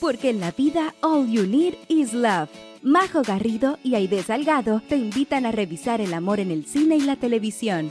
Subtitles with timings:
[0.00, 2.48] porque en la vida all you need is love.
[2.82, 7.00] Majo Garrido y Aide Salgado te invitan a revisar el amor en el cine y
[7.00, 7.90] la televisión.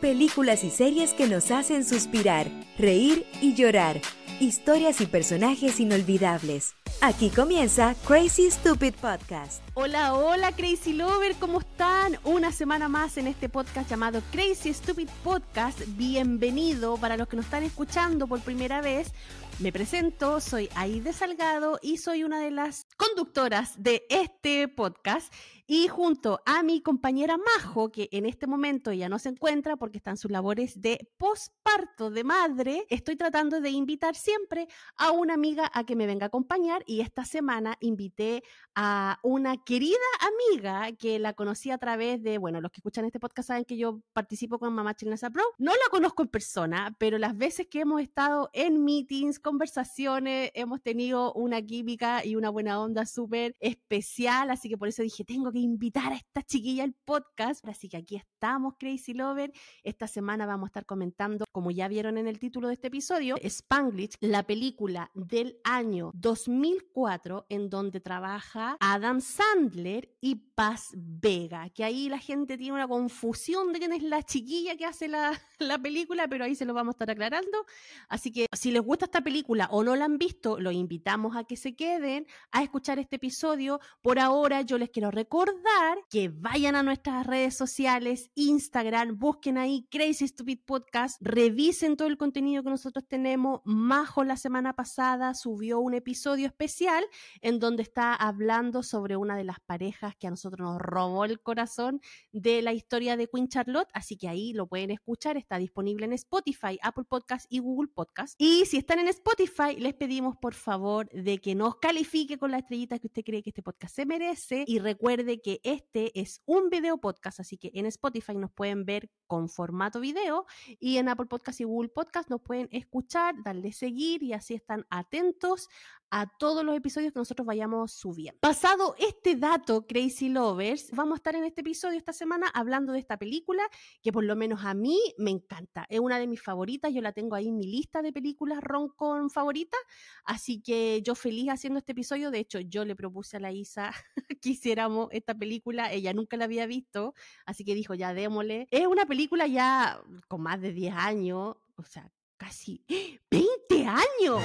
[0.00, 4.00] Películas y series que nos hacen suspirar, reír y llorar.
[4.40, 6.74] Historias y personajes inolvidables.
[7.00, 9.62] Aquí comienza Crazy Stupid Podcast.
[9.74, 12.18] Hola, hola Crazy Lover, ¿cómo están?
[12.24, 15.80] Una semana más en este podcast llamado Crazy Stupid Podcast.
[15.96, 19.12] Bienvenido para los que nos están escuchando por primera vez.
[19.60, 25.32] Me presento, soy Aide Salgado y soy una de las conductoras de este podcast.
[25.66, 29.96] Y junto a mi compañera Majo, que en este momento ya no se encuentra porque
[29.96, 35.70] están sus labores de posparto de madre, estoy tratando de invitar siempre a una amiga
[35.72, 36.82] a que me venga a acompañar.
[36.86, 38.42] Y esta semana invité
[38.74, 43.20] a una querida amiga que la conocí a través de, bueno, los que escuchan este
[43.20, 45.44] podcast saben que yo participo con Mamá Chilena Pro.
[45.58, 50.82] No la conozco en persona, pero las veces que hemos estado en meetings, conversaciones, hemos
[50.82, 55.52] tenido una química y una buena onda súper especial, así que por eso dije, tengo
[55.52, 59.52] que invitar a esta chiquilla al podcast, así que aquí estamos, Crazy Lover.
[59.82, 63.34] Esta semana vamos a estar comentando, como ya vieron en el título de este episodio,
[63.42, 71.82] Spanglish, la película del año 2004 en donde trabaja Adam Sandler y Paz Vega, que
[71.82, 75.80] ahí la gente tiene una confusión de quién es la chiquilla que hace la, la
[75.80, 77.66] película, pero ahí se lo vamos a estar aclarando.
[78.08, 81.42] Así que si les gusta esta película o no la han visto, los invitamos a
[81.42, 83.80] que se queden a escuchar este episodio.
[84.00, 89.88] Por ahora yo les quiero recordar que vayan a nuestras redes sociales, Instagram, busquen ahí
[89.90, 93.62] Crazy Stupid Podcast, revisen todo el contenido que nosotros tenemos.
[93.64, 97.02] Majo la semana pasada subió un episodio especial
[97.40, 101.40] en donde está hablando sobre una de las parejas que a nosotros nos robó el
[101.40, 106.04] corazón de la historia de Queen Charlotte, así que ahí lo pueden escuchar, está disponible
[106.04, 108.34] en Spotify, Apple Podcast y Google Podcast.
[108.38, 112.58] Y si están en Spotify, les pedimos por favor de que nos califique con la
[112.58, 116.68] estrellita que usted cree que este podcast se merece y recuerde que este es un
[116.68, 120.44] video podcast, así que en Spotify nos pueden ver con formato video
[120.78, 124.84] y en Apple Podcast y Google Podcast nos pueden escuchar, darle seguir y así están
[124.90, 125.68] atentos
[126.10, 128.38] a todos los episodios que nosotros vayamos subiendo.
[128.40, 133.00] Pasado este dato, Crazy Lovers, vamos a estar en este episodio esta semana hablando de
[133.00, 133.62] esta película
[134.00, 135.86] que por lo menos a mí me encanta.
[135.88, 139.30] Es una de mis favoritas, yo la tengo ahí en mi lista de películas roncon
[139.30, 139.80] favoritas,
[140.24, 142.30] así que yo feliz haciendo este episodio.
[142.30, 143.92] De hecho, yo le propuse a la Isa
[144.40, 148.68] que hiciéramos esta película, ella nunca la había visto, así que dijo, ya démosle.
[148.70, 152.10] Es una película ya con más de 10 años, o sea,
[152.44, 152.84] casi
[153.30, 154.42] 20 años.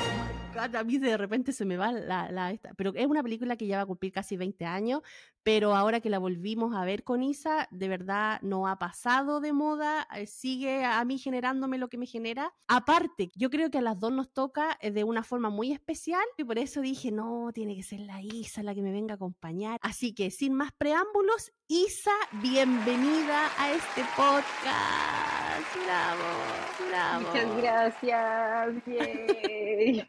[0.56, 3.68] a mí de repente se me va la, la esta, pero es una película que
[3.68, 5.02] ya va a cumplir casi 20 años,
[5.44, 9.52] pero ahora que la volvimos a ver con Isa, de verdad no ha pasado de
[9.52, 12.54] moda, eh, sigue a mí generándome lo que me genera.
[12.68, 16.24] Aparte, yo creo que a las dos nos toca eh, de una forma muy especial
[16.38, 19.16] y por eso dije, no, tiene que ser la Isa la que me venga a
[19.16, 19.78] acompañar.
[19.82, 25.39] Así que sin más preámbulos, Isa, bienvenida a este podcast.
[25.86, 26.24] Bravo,
[26.90, 27.28] bravo.
[27.28, 28.76] Muchas gracias.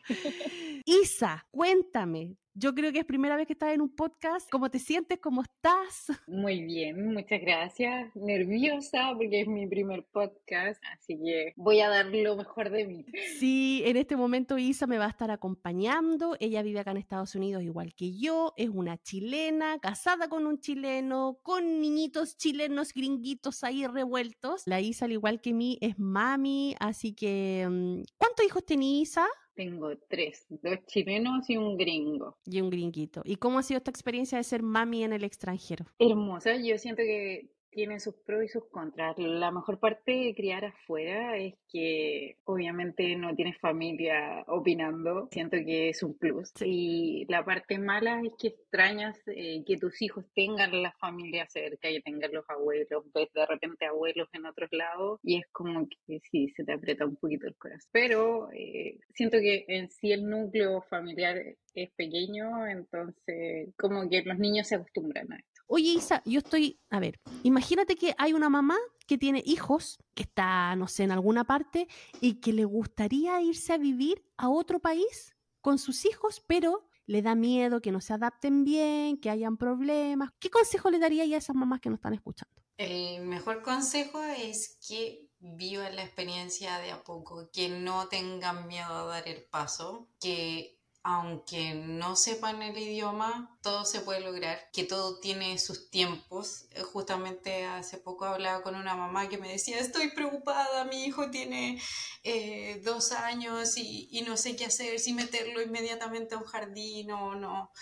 [0.84, 4.50] Isa, cuéntame, yo creo que es primera vez que estás en un podcast.
[4.50, 5.18] ¿Cómo te sientes?
[5.20, 6.06] ¿Cómo estás?
[6.26, 8.14] Muy bien, muchas gracias.
[8.16, 13.04] Nerviosa porque es mi primer podcast, así que voy a dar lo mejor de mí.
[13.38, 16.36] Sí, en este momento Isa me va a estar acompañando.
[16.40, 18.52] Ella vive acá en Estados Unidos igual que yo.
[18.56, 24.62] Es una chilena, casada con un chileno, con niñitos chilenos gringuitos ahí revueltos.
[24.66, 27.66] La Isa, al igual que mí, es mami, así que...
[27.70, 29.26] Mm, ¿Cuántos hijos tiene Isa?
[29.60, 32.38] Tengo tres, dos chilenos y un gringo.
[32.46, 33.20] Y un gringuito.
[33.26, 35.84] ¿Y cómo ha sido esta experiencia de ser mami en el extranjero?
[35.98, 39.16] Hermosa, yo siento que tiene sus pros y sus contras.
[39.18, 45.90] La mejor parte de criar afuera es que obviamente no tienes familia opinando, siento que
[45.90, 46.52] es un plus.
[46.64, 51.88] Y la parte mala es que extrañas eh, que tus hijos tengan la familia cerca,
[51.88, 56.20] que tengan los abuelos, ves de repente abuelos en otros lados y es como que
[56.30, 57.88] sí, se te aprieta un poquito el corazón.
[57.92, 61.36] Pero eh, siento que en sí el núcleo familiar
[61.74, 65.49] es pequeño, entonces como que los niños se acostumbran a esto.
[65.72, 68.76] Oye, Isa, yo estoy, a ver, imagínate que hay una mamá
[69.06, 71.86] que tiene hijos, que está, no sé, en alguna parte,
[72.20, 77.22] y que le gustaría irse a vivir a otro país con sus hijos, pero le
[77.22, 80.32] da miedo que no se adapten bien, que hayan problemas.
[80.40, 82.60] ¿Qué consejo le daría a esas mamás que nos están escuchando?
[82.76, 88.92] El mejor consejo es que vivan la experiencia de a poco, que no tengan miedo
[88.92, 94.84] a dar el paso, que aunque no sepan el idioma, todo se puede lograr, que
[94.84, 96.66] todo tiene sus tiempos.
[96.72, 101.30] Eh, justamente hace poco hablaba con una mamá que me decía, estoy preocupada, mi hijo
[101.30, 101.80] tiene
[102.22, 107.10] eh, dos años y, y, no sé qué hacer, si meterlo inmediatamente a un jardín
[107.12, 107.72] o no.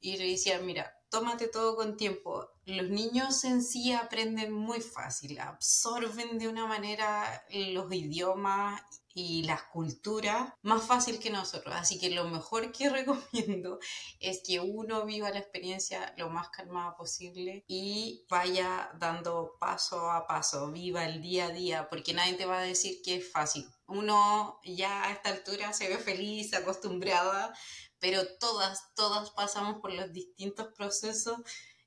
[0.00, 2.48] Y le decía, mira, tómate todo con tiempo.
[2.66, 8.82] Los niños en sí aprenden muy fácil, absorben de una manera los idiomas
[9.14, 11.74] y las culturas más fácil que nosotros.
[11.74, 13.78] Así que lo mejor que recomiendo
[14.20, 20.26] es que uno viva la experiencia lo más calmada posible y vaya dando paso a
[20.26, 23.66] paso, viva el día a día, porque nadie te va a decir que es fácil.
[23.86, 27.54] Uno ya a esta altura se ve feliz, acostumbrada
[28.04, 31.38] pero todas, todas pasamos por los distintos procesos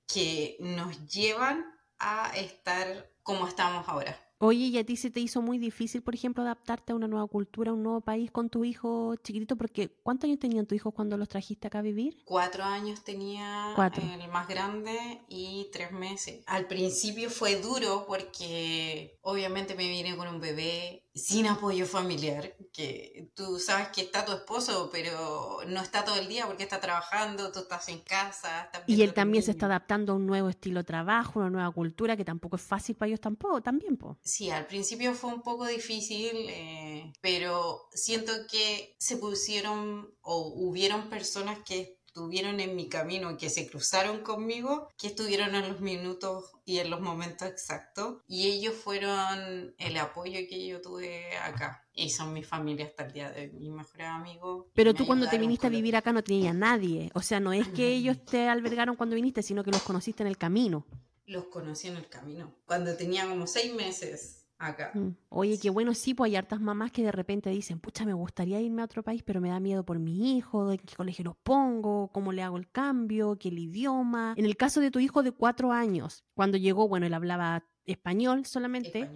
[0.07, 1.63] que nos llevan
[1.99, 4.26] a estar como estamos ahora.
[4.39, 7.25] Oye, ¿y a ti se te hizo muy difícil, por ejemplo, adaptarte a una nueva
[7.25, 9.55] cultura, a un nuevo país con tu hijo chiquitito?
[9.55, 12.21] Porque ¿cuántos años tenían tus hijos cuando los trajiste acá a vivir?
[12.23, 16.43] Cuatro años tenía el más grande y tres meses.
[16.45, 23.31] Al principio fue duro porque obviamente me vine con un bebé sin apoyo familiar, que
[23.35, 27.51] tú sabes que está tu esposo, pero no está todo el día porque está trabajando,
[27.51, 28.69] tú estás en casa.
[28.85, 32.15] y él también se está adaptando a un nuevo estilo de trabajo, una nueva cultura,
[32.15, 33.97] que tampoco es fácil para ellos tampoco, también.
[33.97, 34.17] Po.
[34.21, 41.09] Sí, al principio fue un poco difícil, eh, pero siento que se pusieron o hubieron
[41.09, 46.45] personas que estuvieron en mi camino, que se cruzaron conmigo, que estuvieron en los minutos
[46.65, 48.23] y en los momentos exactos.
[48.27, 51.85] Y ellos fueron el apoyo que yo tuve acá.
[51.93, 54.65] Y son mi familia hasta el día de hoy, mis mejores amigos.
[54.73, 57.11] Pero tú cuando te viniste a vivir acá no tenías nadie.
[57.13, 60.27] O sea, no es que ellos te albergaron cuando viniste, sino que los conociste en
[60.27, 60.87] el camino.
[61.27, 62.51] Los conocí en el camino.
[62.65, 64.91] Cuando tenía como seis meses acá.
[64.93, 65.09] Mm.
[65.29, 68.59] Oye, qué bueno, sí, pues hay hartas mamás que de repente dicen, pucha, me gustaría
[68.59, 71.35] irme a otro país, pero me da miedo por mi hijo, de qué colegio los
[71.37, 74.33] pongo, cómo le hago el cambio, qué el idioma.
[74.37, 78.45] En el caso de tu hijo de cuatro años, cuando llegó, bueno, él hablaba español
[78.45, 79.09] solamente.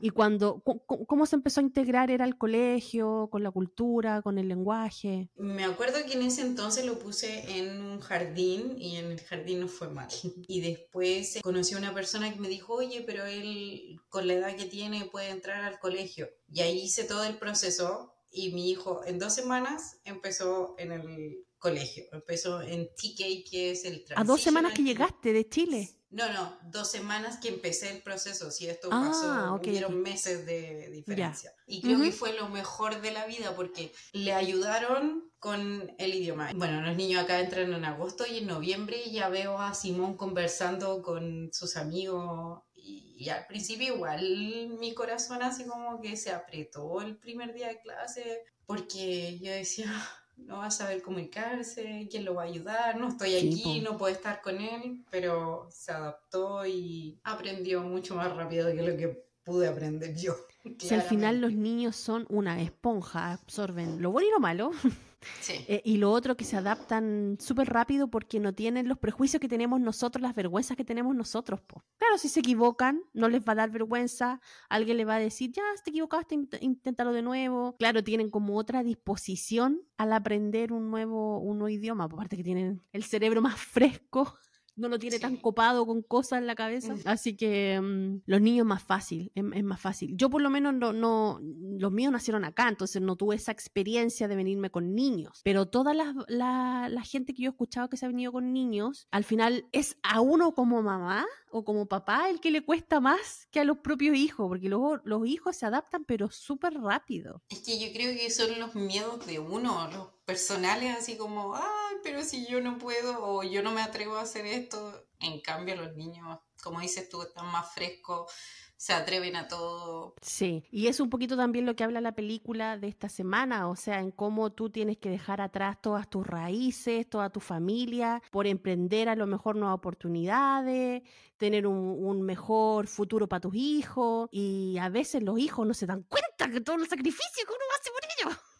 [0.00, 2.10] Y cuando, ¿cómo se empezó a integrar?
[2.10, 5.30] ¿Era el colegio, con la cultura, con el lenguaje?
[5.36, 9.60] Me acuerdo que en ese entonces lo puse en un jardín y en el jardín
[9.60, 10.08] no fue mal.
[10.46, 14.56] Y después conocí a una persona que me dijo, oye, pero él con la edad
[14.56, 16.28] que tiene puede entrar al colegio.
[16.52, 21.46] Y ahí hice todo el proceso y mi hijo en dos semanas empezó en el
[21.58, 25.97] colegio, empezó en TK, que es el ¿A dos semanas que llegaste de Chile?
[26.10, 28.50] No, no, dos semanas que empecé el proceso.
[28.50, 31.52] Si esto ah, pasó, hubieron meses de diferencia.
[31.66, 36.50] Y creo que fue lo mejor de la vida porque le ayudaron con el idioma.
[36.54, 41.02] Bueno, los niños acá entran en agosto y en noviembre ya veo a Simón conversando
[41.02, 42.62] con sus amigos.
[42.74, 47.68] Y, y al principio igual mi corazón así como que se apretó el primer día
[47.68, 49.92] de clase porque yo decía
[50.38, 54.14] no va a saber comunicarse, quién lo va a ayudar, no estoy aquí, no puedo
[54.14, 59.68] estar con él, pero se adaptó y aprendió mucho más rápido que lo que pude
[59.68, 60.34] aprender yo.
[60.78, 64.70] Si al final los niños son una esponja, absorben lo bueno y lo malo.
[65.48, 69.48] Eh, y lo otro que se adaptan súper rápido porque no tienen los prejuicios que
[69.48, 71.60] tenemos nosotros, las vergüenzas que tenemos nosotros.
[71.96, 75.52] Claro, si se equivocan, no les va a dar vergüenza, alguien le va a decir,
[75.52, 77.76] ya, te equivocaste, inténtalo de nuevo.
[77.78, 82.82] Claro, tienen como otra disposición al aprender un nuevo, un nuevo idioma, aparte que tienen
[82.92, 84.38] el cerebro más fresco
[84.78, 86.94] no lo tiene tan copado con cosas en la cabeza.
[87.04, 90.16] Así que mm, los niños más fácil, es, más fácil.
[90.16, 94.28] Yo por lo menos no, no, los míos nacieron acá, entonces no tuve esa experiencia
[94.28, 95.40] de venirme con niños.
[95.44, 99.06] Pero toda la, la, gente que yo he escuchado que se ha venido con niños,
[99.10, 103.46] al final es a uno como mamá o como papá el que le cuesta más
[103.50, 107.42] que a los propios hijos, porque luego los hijos se adaptan pero súper rápido.
[107.48, 111.96] Es que yo creo que son los miedos de uno, los personales, así como, ay,
[112.02, 115.06] pero si yo no puedo o yo no me atrevo a hacer esto.
[115.20, 118.30] En cambio, los niños, como dices tú, están más frescos,
[118.76, 120.16] se atreven a todo.
[120.20, 123.74] Sí, y es un poquito también lo que habla la película de esta semana, o
[123.74, 128.46] sea, en cómo tú tienes que dejar atrás todas tus raíces, toda tu familia, por
[128.46, 131.04] emprender a lo mejor nuevas oportunidades,
[131.38, 136.02] tener un, mejor futuro para tus hijos, y a veces los hijos no se dan
[136.02, 138.57] cuenta que todo el sacrificio que uno hace por ellos.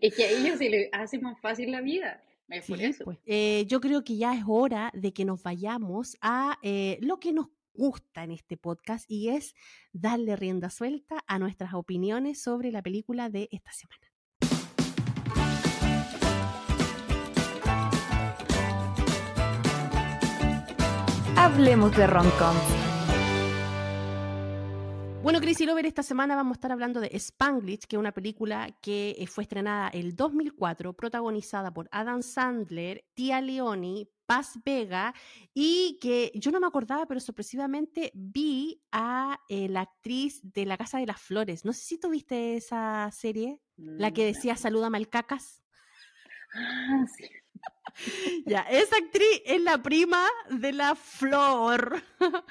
[0.00, 2.22] Es que a ellos se les hace más fácil la vida.
[3.04, 3.18] Pues.
[3.24, 7.32] Eh, yo creo que ya es hora de que nos vayamos a eh, lo que
[7.32, 9.54] nos gusta en este podcast y es
[9.92, 14.08] darle rienda suelta a nuestras opiniones sobre la película de esta semana.
[21.36, 22.28] Hablemos de rom
[25.22, 28.76] Bueno, Crazy Lover, esta semana vamos a estar hablando de Spanglish, que es una película
[28.82, 35.14] que eh, fue estrenada el 2004, protagonizada por Adam Sandler, Tia Leoni, Paz Vega
[35.54, 40.76] y que yo no me acordaba, pero sorpresivamente vi a eh, la actriz de La
[40.76, 41.64] Casa de las Flores.
[41.64, 45.62] No sé si tuviste esa serie, la que mm, decía Saluda Malcacas.
[46.52, 47.30] Ah, sí.
[48.46, 52.02] ya, esa actriz es la prima de la Flor.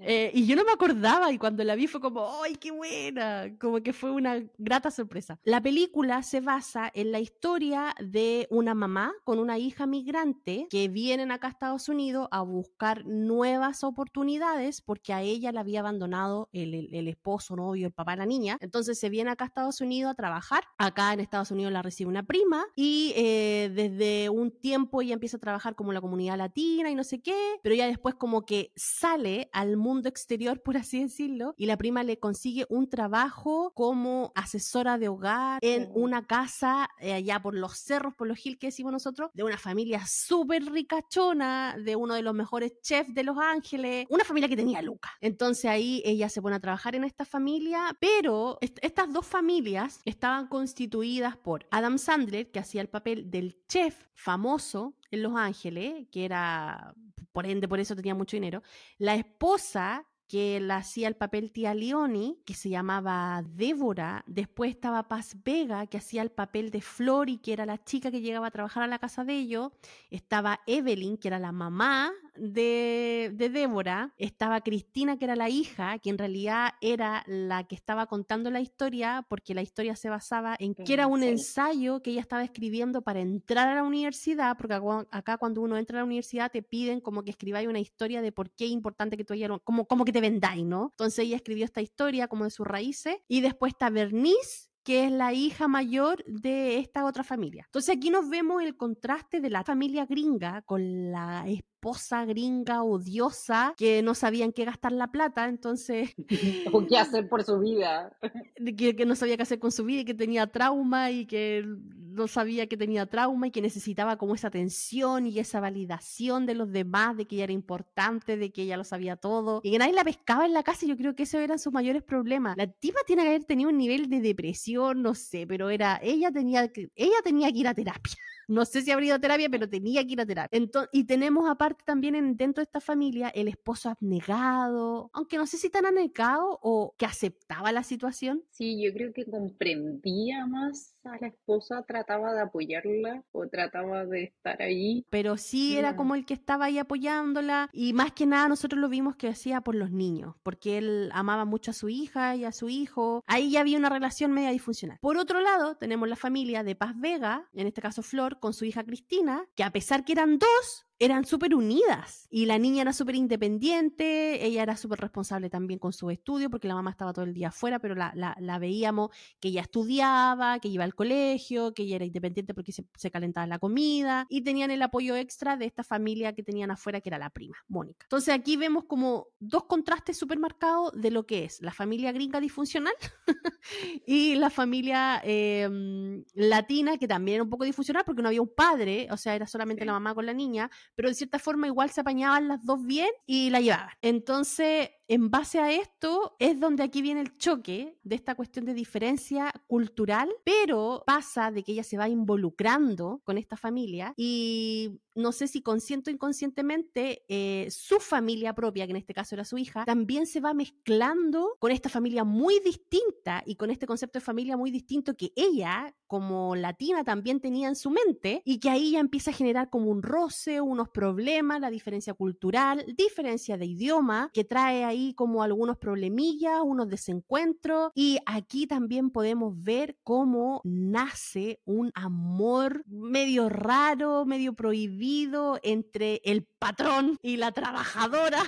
[0.00, 3.54] Eh, y yo no me acordaba y cuando la vi fue como, ¡ay, qué buena!
[3.58, 5.38] Como que fue una grata sorpresa.
[5.44, 10.88] La película se basa en la historia de una mamá con una hija migrante que
[10.88, 16.48] vienen acá a Estados Unidos a buscar nuevas oportunidades porque a ella la había abandonado
[16.52, 18.56] el, el, esposo, novio, el papá de la niña.
[18.60, 20.64] Entonces se viene acá a Estados Unidos a trabajar.
[20.78, 25.36] Acá en Estados Unidos la recibe una prima y eh, desde un tiempo ella empieza
[25.36, 28.72] a trabajar como la comunidad latina y no sé qué, pero ya después como que
[28.76, 34.32] sale al mundo exterior, por así decirlo, y la prima le consigue un trabajo como
[34.34, 38.68] asesora de hogar en una casa eh, allá por los cerros, por los hills que
[38.68, 43.38] decimos nosotros, de una familia súper ricachona, de uno de los mejores chefs de Los
[43.38, 45.10] Ángeles, una familia que tenía Luca.
[45.20, 50.48] Entonces ahí ella se pone a trabajar en esta familia, pero estas dos familias estaban
[50.48, 54.67] constituidas por Adam Sandler, que hacía el papel del chef famoso
[55.10, 56.94] en Los Ángeles, que era,
[57.32, 58.62] por ende, por eso tenía mucho dinero,
[58.98, 64.24] la esposa que la hacía el papel tía Leoni, que se llamaba Débora.
[64.26, 68.20] Después estaba Paz Vega, que hacía el papel de Flori, que era la chica que
[68.20, 69.72] llegaba a trabajar a la casa de ellos.
[70.10, 74.14] Estaba Evelyn, que era la mamá de, Débora.
[74.16, 78.60] Estaba Cristina, que era la hija, que en realidad era la que estaba contando la
[78.60, 83.02] historia, porque la historia se basaba en que era un ensayo que ella estaba escribiendo
[83.02, 84.78] para entrar a la universidad, porque
[85.10, 88.32] acá cuando uno entra a la universidad te piden como que escribáis una historia de
[88.32, 90.88] por qué es importante que tú hayas, como, como que te vendáis, ¿no?
[90.92, 95.12] Entonces ella escribió esta historia como de sus raíces, y después está Bernice, que es
[95.12, 97.64] la hija mayor de esta otra familia.
[97.66, 101.44] Entonces aquí nos vemos el contraste de la familia gringa con la
[101.78, 106.10] esposa gringa odiosa que no sabían qué gastar la plata, entonces...
[106.72, 108.16] o qué hacer por su vida.
[108.76, 111.64] Que, que, no sabía qué hacer con su vida y que tenía trauma y que
[111.64, 116.54] no sabía que tenía trauma y que necesitaba como esa atención y esa validación de
[116.54, 119.78] los demás, de que ella era importante, de que ella lo sabía todo y que
[119.78, 120.84] nadie la pescaba en la casa.
[120.84, 122.56] Y yo creo que esos eran sus mayores problemas.
[122.56, 126.32] La tipa tiene que haber tenido un nivel de depresión, no sé, pero era, ella
[126.32, 128.16] tenía que, ella tenía que ir a terapia.
[128.48, 130.56] No sé si habría ido a terapia, pero tenía que ir a terapia.
[130.56, 135.46] Entonces, y tenemos aparte también en, dentro de esta familia el esposo abnegado, aunque no
[135.46, 138.42] sé si tan abnegado o que aceptaba la situación.
[138.50, 144.60] Sí, yo creo que comprendía más la esposa, trataba de apoyarla o trataba de estar
[144.62, 145.04] ahí.
[145.10, 148.88] Pero sí era como el que estaba ahí apoyándola y más que nada nosotros lo
[148.88, 152.52] vimos que hacía por los niños, porque él amaba mucho a su hija y a
[152.52, 153.22] su hijo.
[153.26, 154.98] Ahí ya había una relación media disfuncional.
[155.00, 158.64] Por otro lado, tenemos la familia de Paz Vega, en este caso Flor, con su
[158.64, 162.92] hija Cristina, que a pesar que eran dos, eran súper unidas y la niña era
[162.92, 167.24] súper independiente, ella era súper responsable también con su estudio porque la mamá estaba todo
[167.24, 171.84] el día afuera, pero la, la, veíamos que ella estudiaba, que iba al colegio, que
[171.84, 175.66] ella era independiente porque se, se, calentaba la comida y tenían el apoyo extra de
[175.66, 178.04] esta familia que tenían afuera que era la prima, Mónica.
[178.04, 182.40] Entonces aquí vemos como dos contrastes súper marcados de lo que es la familia gringa
[182.40, 182.94] disfuncional
[184.06, 188.52] y la familia em, latina que también era un poco disfuncional porque no había un
[188.54, 191.90] padre, o sea, era solamente la mamá con la niña, pero de cierta forma igual
[191.90, 193.90] se apañaban las dos bien y la llevaban.
[194.02, 198.74] Entonces, en base a esto es donde aquí viene el choque de esta cuestión de
[198.74, 205.32] diferencia cultural, pero pasa de que ella se va involucrando con esta familia y no
[205.32, 209.58] sé si consciente o inconscientemente, eh, su familia propia, que en este caso era su
[209.58, 214.24] hija, también se va mezclando con esta familia muy distinta y con este concepto de
[214.24, 218.92] familia muy distinto que ella, como latina, también tenía en su mente y que ahí
[218.92, 224.30] ya empieza a generar como un roce, unos problemas, la diferencia cultural, diferencia de idioma,
[224.32, 231.60] que trae ahí como algunos problemillas, unos desencuentros y aquí también podemos ver cómo nace
[231.64, 238.42] un amor medio raro, medio prohibido entre el patrón y la trabajadora.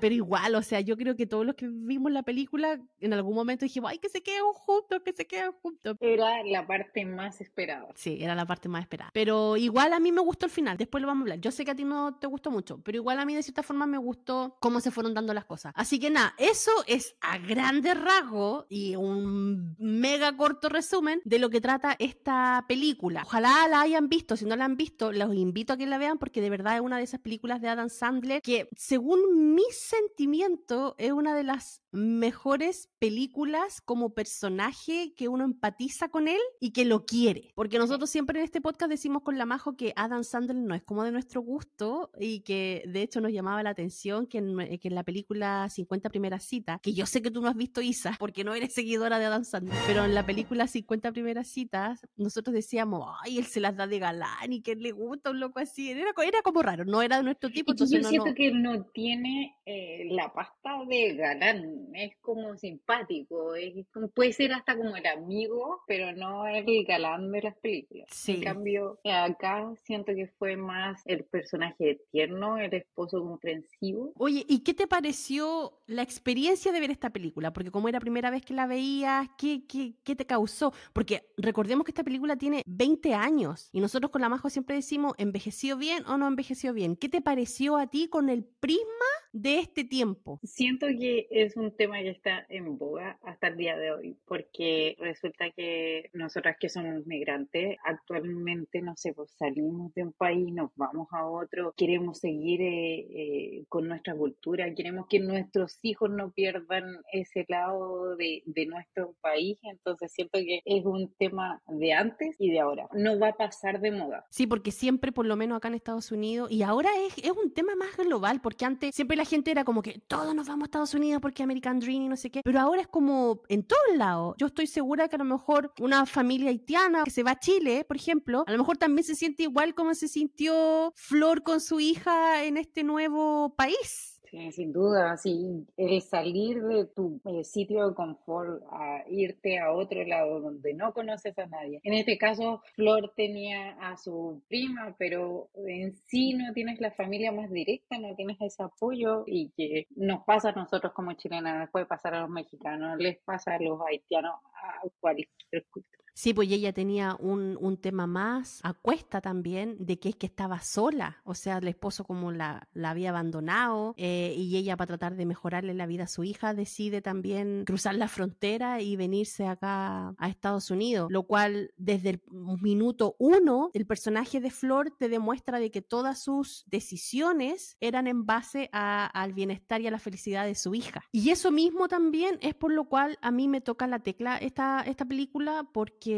[0.00, 3.34] Pero igual, o sea, yo creo que todos los que vimos la película, en algún
[3.34, 5.96] momento dijimos, ay, que se queden juntos, que se queden juntos.
[6.00, 7.88] Era la parte más esperada.
[7.94, 9.10] Sí, era la parte más esperada.
[9.12, 11.40] Pero igual a mí me gustó el final, después lo vamos a hablar.
[11.40, 13.62] Yo sé que a ti no te gustó mucho, pero igual a mí de cierta
[13.62, 15.72] forma me gustó cómo se fueron dando las cosas.
[15.76, 21.50] Así que nada, eso es a grandes rasgos y un mega corto resumen de lo
[21.50, 23.22] que trata esta película.
[23.24, 26.18] Ojalá la hayan visto, si no la han visto, los invito a que la vean
[26.18, 30.94] porque de verdad es una de esas películas de Adam Sandler que según mis sentimiento
[30.98, 36.84] es una de las mejores películas como personaje que uno empatiza con él y que
[36.84, 37.52] lo quiere.
[37.54, 40.82] Porque nosotros siempre en este podcast decimos con la Majo que Adam Sandler no es
[40.82, 44.88] como de nuestro gusto y que de hecho nos llamaba la atención que en, que
[44.88, 48.16] en la película 50 primeras citas, que yo sé que tú no has visto Isa
[48.18, 52.54] porque no eres seguidora de Adam Sandler, pero en la película 50 primeras citas nosotros
[52.54, 55.90] decíamos, ay, él se las da de galán y que le gusta un loco así.
[55.90, 57.72] Era, era como raro, no era de nuestro tipo.
[57.72, 63.86] Entonces yo siento que no tiene eh, la pasta de galán es como simpático, es,
[64.14, 68.28] puede ser hasta como el amigo, pero no el galán de las películas.
[68.28, 74.12] En cambio, acá siento que fue más el personaje tierno, el esposo comprensivo.
[74.16, 77.52] Oye, ¿y qué te pareció la experiencia de ver esta película?
[77.52, 80.72] Porque como era primera vez que la veías, ¿qué, qué, qué te causó?
[80.92, 85.14] Porque recordemos que esta película tiene 20 años y nosotros con la Majo siempre decimos,
[85.18, 86.96] ¿envejeció bien o no envejeció bien?
[86.96, 90.40] ¿Qué te pareció a ti con el prisma de este tiempo?
[90.42, 94.96] Siento que es un tema que está en boga hasta el día de hoy, porque
[94.98, 100.70] resulta que nosotras que somos migrantes, actualmente, no sé, pues salimos de un país, nos
[100.76, 106.32] vamos a otro, queremos seguir eh, eh, con nuestra cultura, queremos que nuestros hijos no
[106.32, 112.36] pierdan ese lado de, de nuestro país, entonces siento que es un tema de antes
[112.38, 114.26] y de ahora, no va a pasar de moda.
[114.30, 117.52] Sí, porque siempre, por lo menos acá en Estados Unidos, y ahora es, es un
[117.52, 120.66] tema más global, porque antes siempre la gente era como que todos nos vamos a
[120.68, 123.82] Estados Unidos porque American Dream y no sé qué, pero ahora es como en todos
[123.94, 124.34] lados.
[124.38, 127.84] Yo estoy segura que a lo mejor una familia haitiana que se va a Chile,
[127.84, 131.80] por ejemplo, a lo mejor también se siente igual como se sintió Flor con su
[131.80, 134.19] hija en este nuevo país.
[134.30, 139.72] Sí, sin duda, sí, el salir de tu eh, sitio de confort a irte a
[139.72, 141.80] otro lado donde no conoces a nadie.
[141.82, 147.32] En este caso, Flor tenía a su prima, pero en sí no tienes la familia
[147.32, 151.86] más directa, no tienes ese apoyo y que nos pasa a nosotros como chilenas, puede
[151.86, 156.09] pasar a los mexicanos, les pasa a los haitianos, a cualquier cultura.
[156.14, 160.26] Sí, pues ella tenía un, un, tema más a cuesta también de que es que
[160.26, 164.88] estaba sola, o sea, el esposo como la, la había abandonado eh, y ella para
[164.88, 169.46] tratar de mejorarle la vida a su hija decide también cruzar la frontera y venirse
[169.46, 172.22] acá a Estados Unidos, lo cual desde el
[172.60, 178.26] minuto uno el personaje de Flor te demuestra de que todas sus decisiones eran en
[178.26, 181.04] base a, al bienestar y a la felicidad de su hija.
[181.12, 184.82] Y eso mismo también es por lo cual a mí me toca la tecla esta,
[184.82, 186.09] esta película porque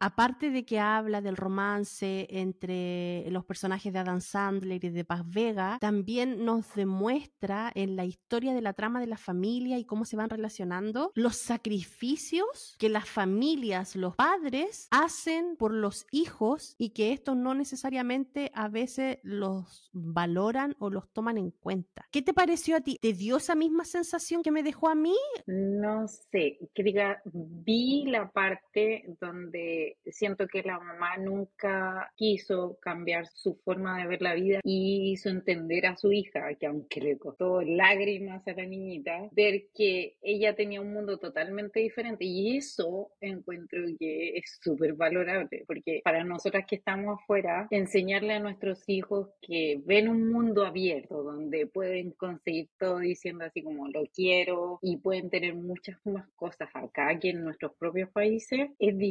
[0.00, 5.22] aparte de que habla del romance entre los personajes de Adam Sandler y de Paz
[5.26, 10.04] Vega, también nos demuestra en la historia de la trama de la familia y cómo
[10.04, 16.90] se van relacionando los sacrificios que las familias, los padres, hacen por los hijos y
[16.90, 22.06] que estos no necesariamente a veces los valoran o los toman en cuenta.
[22.10, 22.98] ¿Qué te pareció a ti?
[23.00, 25.16] ¿Te dio esa misma sensación que me dejó a mí?
[25.46, 33.26] No sé, que diga, vi la parte donde siento que la mamá nunca quiso cambiar
[33.26, 37.18] su forma de ver la vida y hizo entender a su hija que aunque le
[37.18, 42.24] costó lágrimas a la niñita, ver que ella tenía un mundo totalmente diferente.
[42.24, 48.40] Y eso encuentro que es súper valorable porque para nosotras que estamos afuera, enseñarle a
[48.40, 54.04] nuestros hijos que ven un mundo abierto donde pueden conseguir todo diciendo así como lo
[54.14, 59.05] quiero y pueden tener muchas más cosas acá que en nuestros propios países, es difícil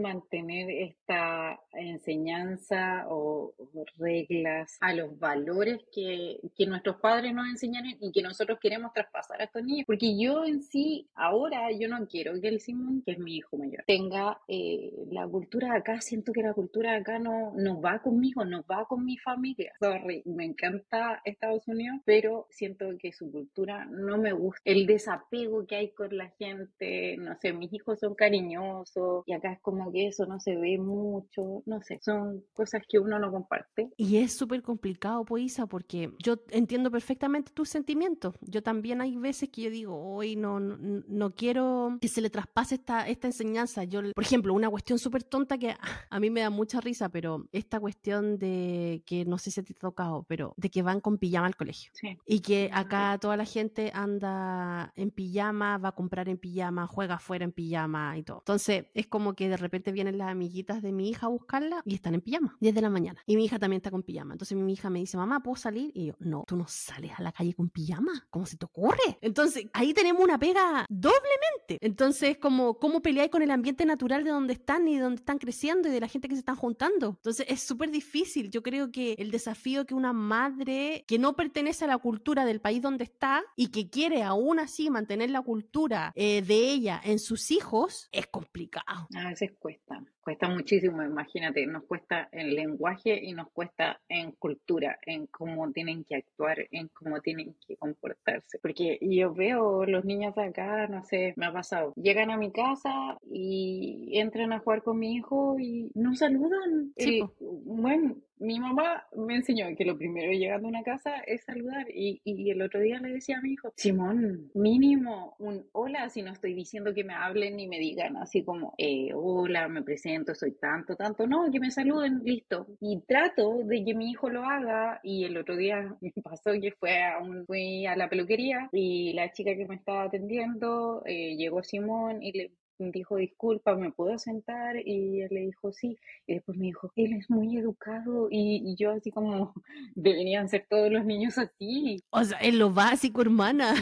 [0.00, 3.54] mantener esta enseñanza o,
[3.98, 9.40] reglas a los valores que, que, nuestros padres nos enseñaron y que nosotros queremos traspasar
[9.40, 9.86] a estos niños.
[9.86, 13.56] Porque yo en sí, ahora yo no quiero que el Simón, que es mi hijo
[13.56, 16.00] mayor, tenga eh, la cultura de acá.
[16.00, 19.72] Siento que la cultura de acá no, no va conmigo, no va con mi familia.
[19.80, 24.62] Sorry, me encanta Estados Unidos, pero siento que su cultura no me gusta.
[24.64, 29.52] El desapego que hay con la gente, no sé, mis hijos son cariñosos, y acá
[29.52, 33.30] es como que eso no se ve mucho, no sé, son cosas que uno no
[33.30, 33.90] comparte.
[33.96, 38.34] Y es súper complicado, Poisa, porque yo entiendo perfectamente tus sentimientos.
[38.40, 42.30] Yo también hay veces que yo digo, hoy no, no, no, quiero que se le
[42.30, 43.84] traspase esta, esta enseñanza.
[43.84, 45.74] Yo, por ejemplo, una cuestión súper tonta que
[46.10, 49.72] a mí me da mucha risa, pero esta cuestión de que no sé si te
[49.72, 51.92] ha tocado, pero de que van con pijama al colegio.
[52.26, 57.14] Y que acá toda la gente anda en pijama, va a comprar en pijama, juega
[57.14, 58.38] afuera en pijama y todo.
[58.38, 61.94] Entonces, es como que de repente vienen las amiguitas de mi hija a buscarla y
[61.94, 63.20] están en pijama, desde la mañana.
[63.26, 64.32] Y mi hija también está con pijama.
[64.34, 65.90] Entonces mi hija me dice, mamá, ¿puedo salir?
[65.94, 68.26] Y yo, no, tú no sales a la calle con pijama.
[68.30, 69.18] ¿Cómo se te ocurre?
[69.20, 71.78] Entonces ahí tenemos una pega doblemente.
[71.80, 75.38] Entonces, como, ¿cómo peleáis con el ambiente natural de donde están y de donde están
[75.38, 77.08] creciendo y de la gente que se están juntando?
[77.08, 78.50] Entonces es súper difícil.
[78.50, 82.60] Yo creo que el desafío que una madre que no pertenece a la cultura del
[82.60, 87.18] país donde está y que quiere aún así mantener la cultura eh, de ella en
[87.18, 88.99] sus hijos es complicado.
[89.16, 94.96] A veces cuesta, cuesta muchísimo, imagínate, nos cuesta en lenguaje y nos cuesta en cultura,
[95.04, 98.60] en cómo tienen que actuar, en cómo tienen que comportarse.
[98.62, 102.52] Porque yo veo los niños de acá, no sé, me ha pasado, llegan a mi
[102.52, 106.92] casa y entran a jugar con mi hijo y no saludan.
[106.96, 111.86] Sí, bueno, mi mamá me enseñó que lo primero llegando a una casa es saludar
[111.90, 116.22] y, y, el otro día le decía a mi hijo, Simón, mínimo un hola si
[116.22, 120.19] no estoy diciendo que me hablen y me digan así como, eh, hola, me presento,
[120.34, 122.66] soy tanto, tanto, no, que me saluden, listo.
[122.80, 126.72] Y trato de que mi hijo lo haga y el otro día me pasó que
[126.72, 131.36] fue a, un, fui a la peluquería y la chica que me estaba atendiendo eh,
[131.36, 134.76] llegó Simón y le dijo, disculpa, ¿me puedo sentar?
[134.84, 135.98] Y él le dijo, sí.
[136.26, 138.28] Y después me dijo, él es muy educado.
[138.30, 139.52] Y, yo así como,
[139.94, 142.02] deberían ser todos los niños así.
[142.10, 143.74] O sea, en lo básico, hermana.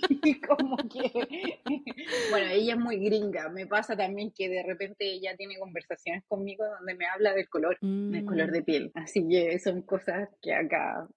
[0.48, 1.60] como que,
[2.30, 3.48] bueno, ella es muy gringa.
[3.48, 7.78] Me pasa también que de repente ella tiene conversaciones conmigo donde me habla del color,
[7.80, 8.52] del color mm.
[8.52, 8.92] de piel.
[8.94, 11.08] Así que son cosas que acá...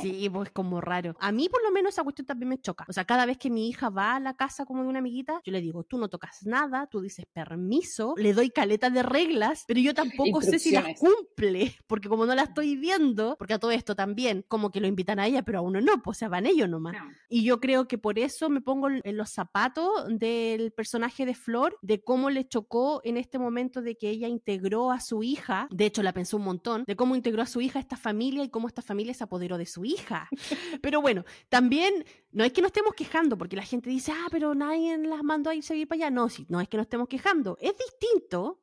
[0.00, 1.14] Sí, pues como raro.
[1.20, 2.86] A mí por lo menos esa cuestión también me choca.
[2.88, 5.40] O sea, cada vez que mi hija va a la casa como de una amiguita,
[5.44, 9.64] yo le digo, tú no tocas nada, tú dices permiso, le doy caleta de reglas,
[9.66, 13.58] pero yo tampoco sé si las cumple, porque como no la estoy viendo, porque a
[13.58, 16.28] todo esto también, como que lo invitan a ella, pero a uno no, pues se
[16.28, 16.96] van ellos nomás.
[17.28, 21.78] Y yo creo que por eso me pongo en los zapatos del personaje de Flor,
[21.82, 25.86] de cómo le chocó en este momento de que ella integró a su hija, de
[25.86, 28.50] hecho la pensó un montón, de cómo integró a su hija a esta familia y
[28.50, 30.28] cómo esta familia se apoderó de su hija.
[30.82, 34.54] Pero bueno, también no es que nos estemos quejando, porque la gente dice, ah, pero
[34.54, 36.10] nadie las mandó a irse a ir para allá.
[36.10, 38.62] No, sí, no es que nos estemos quejando, es distinto.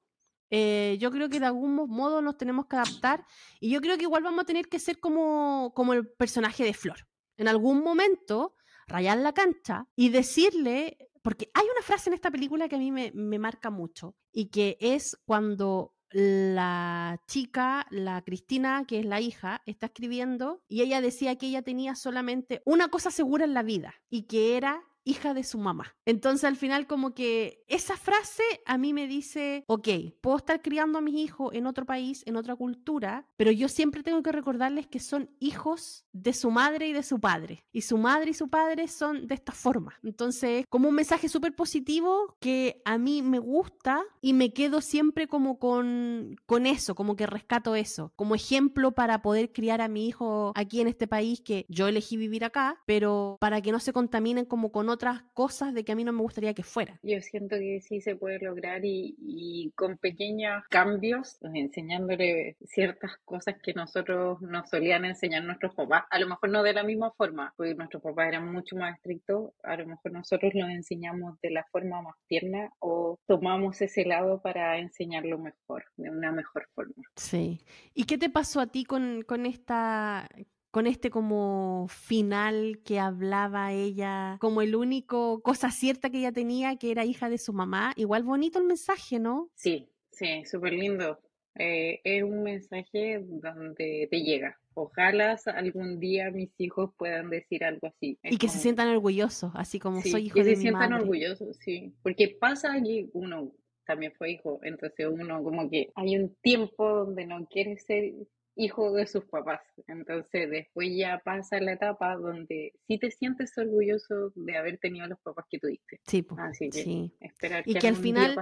[0.52, 3.24] Eh, yo creo que de algún modo nos tenemos que adaptar
[3.60, 6.74] y yo creo que igual vamos a tener que ser como, como el personaje de
[6.74, 7.08] Flor.
[7.38, 8.56] En algún momento
[8.90, 12.92] rayar la cancha y decirle, porque hay una frase en esta película que a mí
[12.92, 19.22] me, me marca mucho y que es cuando la chica, la Cristina, que es la
[19.22, 23.64] hija, está escribiendo y ella decía que ella tenía solamente una cosa segura en la
[23.64, 25.96] vida y que era hija de su mamá.
[26.06, 29.88] Entonces al final como que esa frase a mí me dice, ok,
[30.22, 34.04] puedo estar criando a mis hijos en otro país, en otra cultura, pero yo siempre
[34.04, 37.66] tengo que recordarles que son hijos de su madre y de su padre.
[37.72, 39.94] Y su madre y su padre son de esta forma.
[40.04, 45.28] Entonces como un mensaje súper positivo que a mí me gusta y me quedo siempre
[45.28, 50.08] como con, con eso, como que rescato eso, como ejemplo para poder criar a mi
[50.08, 53.94] hijo aquí en este país que yo elegí vivir acá, pero para que no se
[53.94, 57.00] contaminen como con otras cosas de que a mí no me gustaría que fuera.
[57.04, 63.56] Yo siento que sí se puede lograr y, con pequeños cambios, pues, enseñándole ciertas cosas
[63.62, 67.54] que nosotros nos solían enseñar nuestros papás, a lo mejor no de la misma forma,
[67.56, 71.66] porque nuestros papás eran mucho más estrictos, a lo mejor nosotros los enseñamos de la
[71.72, 77.04] forma más tierna o tomamos ese lado para enseñarlo mejor, de una mejor forma.
[77.16, 77.62] Sí.
[77.94, 80.28] ¿Y qué te pasó a ti con, con esta
[80.72, 86.76] con este como final que hablaba ella, como el único cosa cierta que ella tenía,
[86.78, 87.94] que era hija de su mamá.
[87.96, 89.50] Igual bonito el mensaje, ¿no?
[89.56, 91.20] Sí, sí, súper lindo.
[91.56, 94.58] Eh, es un mensaje donde te llega.
[94.76, 98.18] Ojalá algún día mis hijos puedan decir algo así.
[98.24, 101.58] y que se sientan orgullosos, así como soy hijo de mi Que se sientan orgullosos,
[101.58, 101.94] sí.
[102.02, 103.52] Porque pasa que uno
[103.86, 108.14] también fue hijo, entonces uno como que hay un tiempo donde no quiere ser
[108.60, 109.62] hijo de sus papás.
[109.88, 115.20] Entonces después ya pasa la etapa donde sí te sientes orgulloso de haber tenido los
[115.22, 116.00] papás que tuviste.
[116.06, 117.14] Sí, pues, Así que sí.
[117.22, 118.36] esperar y que, al final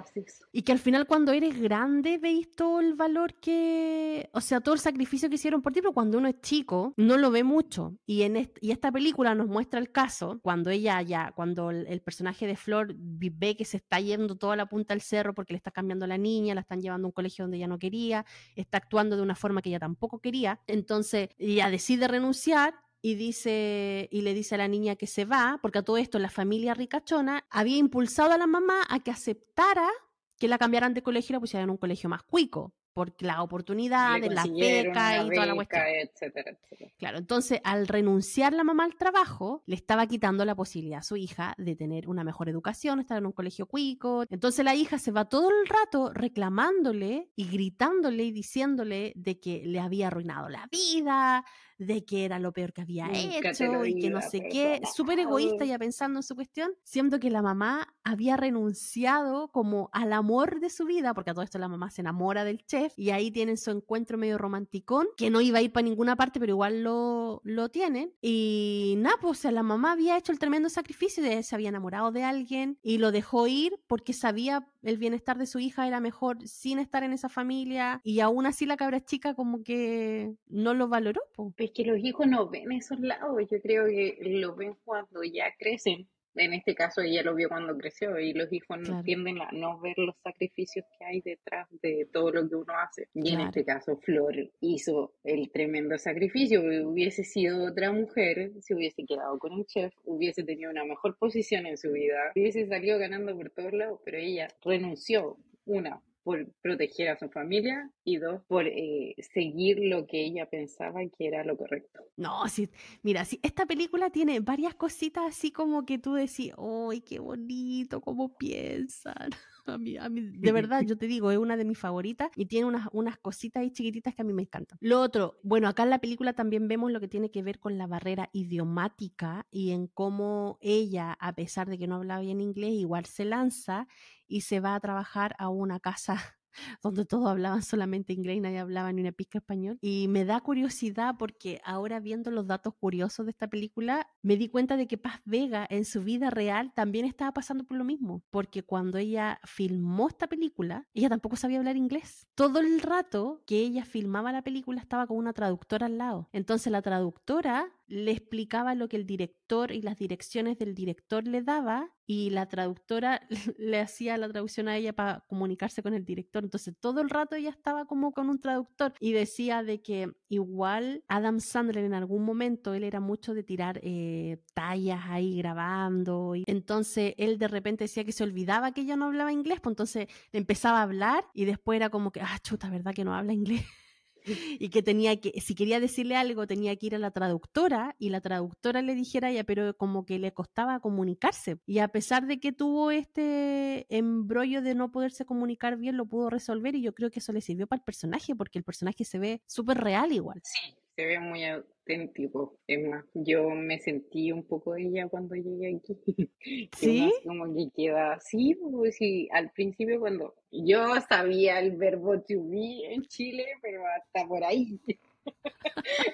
[0.52, 4.74] y que al final cuando eres grande veis todo el valor que, o sea, todo
[4.74, 7.96] el sacrificio que hicieron por ti, pero cuando uno es chico no lo ve mucho.
[8.06, 12.48] Y en y esta película nos muestra el caso cuando ella ya, cuando el, personaje
[12.48, 15.72] de Flor ve que se está yendo toda la punta del cerro porque le está
[15.72, 18.26] cambiando a la niña, la están llevando a un colegio donde ella no quería,
[18.56, 20.62] está actuando de una forma que ella tampoco quería.
[20.68, 25.60] Entonces ella decide renunciar y dice y le dice a la niña que se va,
[25.62, 29.90] porque a todo esto la familia ricachona había impulsado a la mamá a que aceptara
[30.38, 33.44] que la cambiaran de colegio y la pusieran en un colegio más cuico por la
[33.44, 35.84] oportunidad, de la beca y toda la cuestión.
[35.86, 36.92] Etcétera, etcétera.
[36.98, 41.16] Claro, entonces al renunciar la mamá al trabajo, le estaba quitando la posibilidad a su
[41.16, 44.24] hija de tener una mejor educación, estar en un colegio cuico.
[44.32, 49.62] Entonces la hija se va todo el rato reclamándole y gritándole y diciéndole de que
[49.64, 51.46] le había arruinado la vida,
[51.78, 55.66] de que era lo peor que había hecho y que no sé qué, súper egoísta
[55.66, 60.70] ya pensando en su cuestión, siendo que la mamá había renunciado como al amor de
[60.70, 63.58] su vida, porque a todo esto la mamá se enamora del chef y ahí tienen
[63.58, 67.42] su encuentro medio romanticón, que no iba a ir para ninguna parte, pero igual lo,
[67.44, 68.14] lo tienen.
[68.22, 72.24] Y nada, pues la mamá había hecho el tremendo sacrificio de se había enamorado de
[72.24, 76.80] alguien y lo dejó ir porque sabía el bienestar de su hija era mejor sin
[76.80, 81.22] estar en esa familia y aún así la cabra chica como que no lo valoró.
[81.58, 85.46] Es que los hijos no ven esos lados, yo creo que lo ven cuando ya
[85.58, 86.08] crecen.
[86.38, 89.80] En este caso ella lo vio cuando creció y los hijos no tienden a no
[89.80, 93.10] ver los sacrificios que hay detrás de todo lo que uno hace.
[93.14, 96.62] Y en este caso Flor hizo el tremendo sacrificio.
[96.62, 101.66] Hubiese sido otra mujer, si hubiese quedado con un chef, hubiese tenido una mejor posición
[101.66, 107.08] en su vida, hubiese salido ganando por todos lados, pero ella renunció una por proteger
[107.08, 111.56] a su familia y dos, por eh, seguir lo que ella pensaba que era lo
[111.56, 112.02] correcto.
[112.18, 112.70] No, sí,
[113.02, 118.02] mira, sí, esta película tiene varias cositas así como que tú decís, ¡ay, qué bonito!
[118.02, 119.30] ¿Cómo piensan?
[119.68, 122.46] A mí, a mí, de verdad, yo te digo, es una de mis favoritas y
[122.46, 124.78] tiene unas, unas cositas ahí chiquititas que a mí me encantan.
[124.82, 127.78] Lo otro, bueno, acá en la película también vemos lo que tiene que ver con
[127.78, 132.72] la barrera idiomática y en cómo ella, a pesar de que no hablaba bien inglés,
[132.72, 133.88] igual se lanza
[134.28, 136.37] y se va a trabajar a una casa
[136.82, 139.78] donde todos hablaban solamente inglés y nadie hablaba ni una pizca español.
[139.82, 144.50] Y me da curiosidad porque ahora viendo los datos curiosos de esta película, me di
[144.50, 148.24] cuenta de que Paz Vega en su vida real también estaba pasando por lo mismo,
[148.30, 152.28] porque cuando ella filmó esta película, ella tampoco sabía hablar inglés.
[152.36, 156.30] Todo el rato que ella filmaba la película estaba con una traductora al lado.
[156.32, 161.42] Entonces la traductora le explicaba lo que el director y las direcciones del director le
[161.42, 163.22] daba y la traductora
[163.58, 166.44] le hacía la traducción a ella para comunicarse con el director.
[166.44, 171.04] Entonces todo el rato ella estaba como con un traductor y decía de que igual
[171.08, 176.44] Adam Sandler en algún momento él era mucho de tirar eh, tallas ahí grabando y
[176.48, 180.08] entonces él de repente decía que se olvidaba que ella no hablaba inglés, pues entonces
[180.32, 183.64] empezaba a hablar y después era como que, ah, chuta, ¿verdad que no habla inglés?
[184.60, 188.10] y que tenía que, si quería decirle algo, tenía que ir a la traductora y
[188.10, 191.58] la traductora le dijera ya, pero como que le costaba comunicarse.
[191.66, 196.30] Y a pesar de que tuvo este embrollo de no poderse comunicar bien, lo pudo
[196.30, 199.20] resolver y yo creo que eso le sirvió para el personaje, porque el personaje se
[199.20, 200.42] ve súper real igual.
[200.44, 202.58] Sí, se ve muy auténtico.
[202.66, 205.96] Es más, yo me sentí un poco ella cuando llegué aquí.
[206.76, 207.14] ¿Sí?
[207.24, 212.94] como que queda así, pues sí, al principio cuando yo sabía el verbo to be
[212.94, 214.80] en Chile, pero hasta por ahí.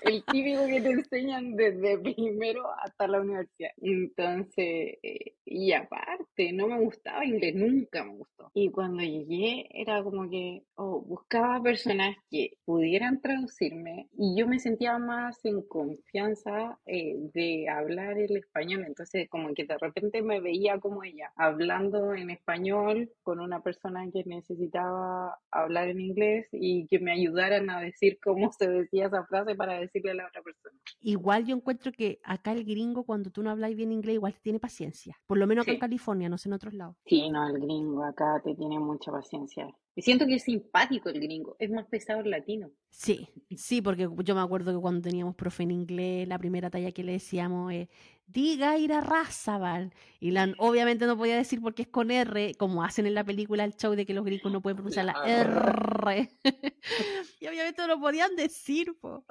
[0.03, 3.71] El típico que te enseñan desde primero hasta la universidad.
[3.77, 8.49] Entonces, eh, y aparte, no me gustaba inglés, nunca me gustó.
[8.53, 14.59] Y cuando llegué, era como que oh, buscaba personas que pudieran traducirme y yo me
[14.59, 18.83] sentía más en confianza eh, de hablar el español.
[18.85, 24.09] Entonces, como que de repente me veía como ella, hablando en español con una persona
[24.11, 29.25] que necesitaba hablar en inglés y que me ayudaran a decir cómo se decía esa
[29.25, 30.77] frase para decirle a la otra persona.
[31.01, 34.59] Igual yo encuentro que acá el gringo, cuando tú no hablas bien inglés, igual tiene
[34.59, 35.17] paciencia.
[35.27, 36.95] Por lo menos acá en California, no sé en otros lados.
[37.05, 39.67] Sí, no, el gringo acá te tiene mucha paciencia.
[39.95, 42.71] Y siento que es simpático el gringo, es más pesado el latino.
[42.89, 46.91] Sí, sí, porque yo me acuerdo que cuando teníamos profe en inglés, la primera talla
[46.91, 47.89] que le decíamos es,
[48.25, 49.93] diga ir a Razabal.
[50.19, 53.63] Y la, obviamente no podía decir porque es con R, como hacen en la película
[53.63, 56.29] el show de que los gringos no pueden pronunciar la R.
[57.39, 59.25] y obviamente no lo podían decir, po.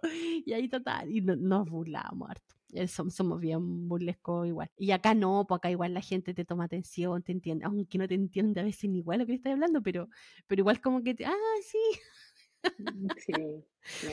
[0.44, 2.54] Y ahí total, y nos burlábamos harto.
[2.72, 4.70] Eh, somos, bien burlescos igual.
[4.78, 8.08] Y acá no, pues acá igual la gente te toma atención, te entiende, aunque no
[8.08, 10.08] te entiende a veces ni igual lo que estás hablando, pero,
[10.46, 11.32] pero igual como que te, ah,
[11.62, 11.78] sí.
[12.78, 13.32] Mm, sí.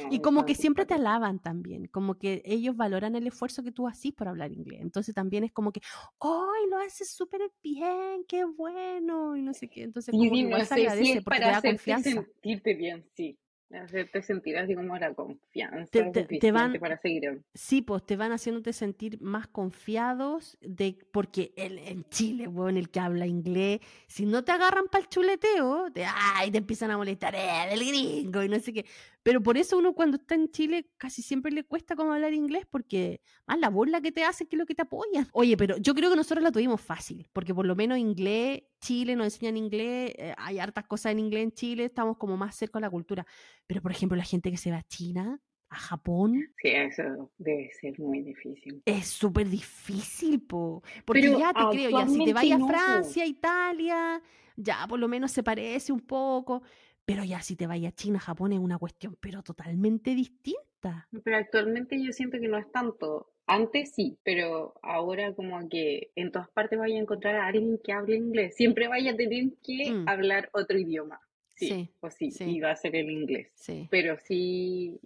[0.09, 3.87] y como que siempre te alaban también, como que ellos valoran el esfuerzo que tú
[3.87, 4.81] haces por hablar inglés.
[4.81, 5.81] Entonces también es como que,
[6.19, 8.25] ¡ay, lo haces súper bien!
[8.27, 9.37] ¡Qué bueno!
[9.37, 9.83] Y no sé qué.
[9.83, 12.09] Entonces, como igual se agradece porque te da confianza.
[12.09, 13.37] sentirte bien, sí.
[13.71, 17.43] Hacerte sentir así como la confianza te, van, para seguir.
[17.53, 22.89] Sí, pues te van haciéndote sentir más confiados de porque el, en Chile, bueno, el
[22.89, 26.97] que habla inglés, si no te agarran para el chuleteo, te, ay, te empiezan a
[26.97, 28.85] molestar, eh, del gringo y no sé qué.
[29.23, 32.65] Pero por eso uno cuando está en Chile casi siempre le cuesta como hablar inglés
[32.69, 35.27] porque más la burla que te hace que lo que te apoya.
[35.33, 39.15] Oye, pero yo creo que nosotros la tuvimos fácil, porque por lo menos inglés, Chile
[39.15, 42.79] nos enseñan inglés, eh, hay hartas cosas en inglés en Chile, estamos como más cerca
[42.79, 43.25] de la cultura.
[43.67, 46.51] Pero por ejemplo, la gente que se va a China, a Japón.
[46.61, 48.81] Sí, eso debe ser muy difícil.
[48.85, 50.81] Es súper difícil, po.
[51.05, 54.21] Porque ya te creo, ya si te vayas a Francia, Italia,
[54.55, 56.63] ya por lo menos se parece un poco.
[57.09, 61.07] Pero ya si te vayas a China, Japón es una cuestión, pero totalmente distinta.
[61.23, 63.31] Pero actualmente yo siento que no es tanto.
[63.47, 67.93] Antes sí, pero ahora como que en todas partes vaya a encontrar a alguien que
[67.93, 68.55] hable inglés.
[68.55, 70.07] Siempre vaya a tener que mm.
[70.07, 71.19] hablar otro idioma.
[71.55, 73.51] Sí, o sí, sí, y va a ser el inglés.
[73.55, 73.87] Sí.
[73.89, 74.99] Pero sí,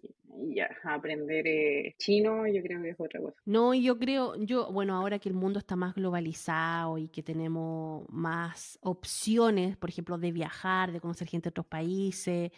[0.53, 3.35] ya, aprender eh, chino yo creo que es otra cosa.
[3.45, 8.05] No, yo creo, yo, bueno, ahora que el mundo está más globalizado y que tenemos
[8.09, 12.51] más opciones, por ejemplo, de viajar, de conocer gente de otros países,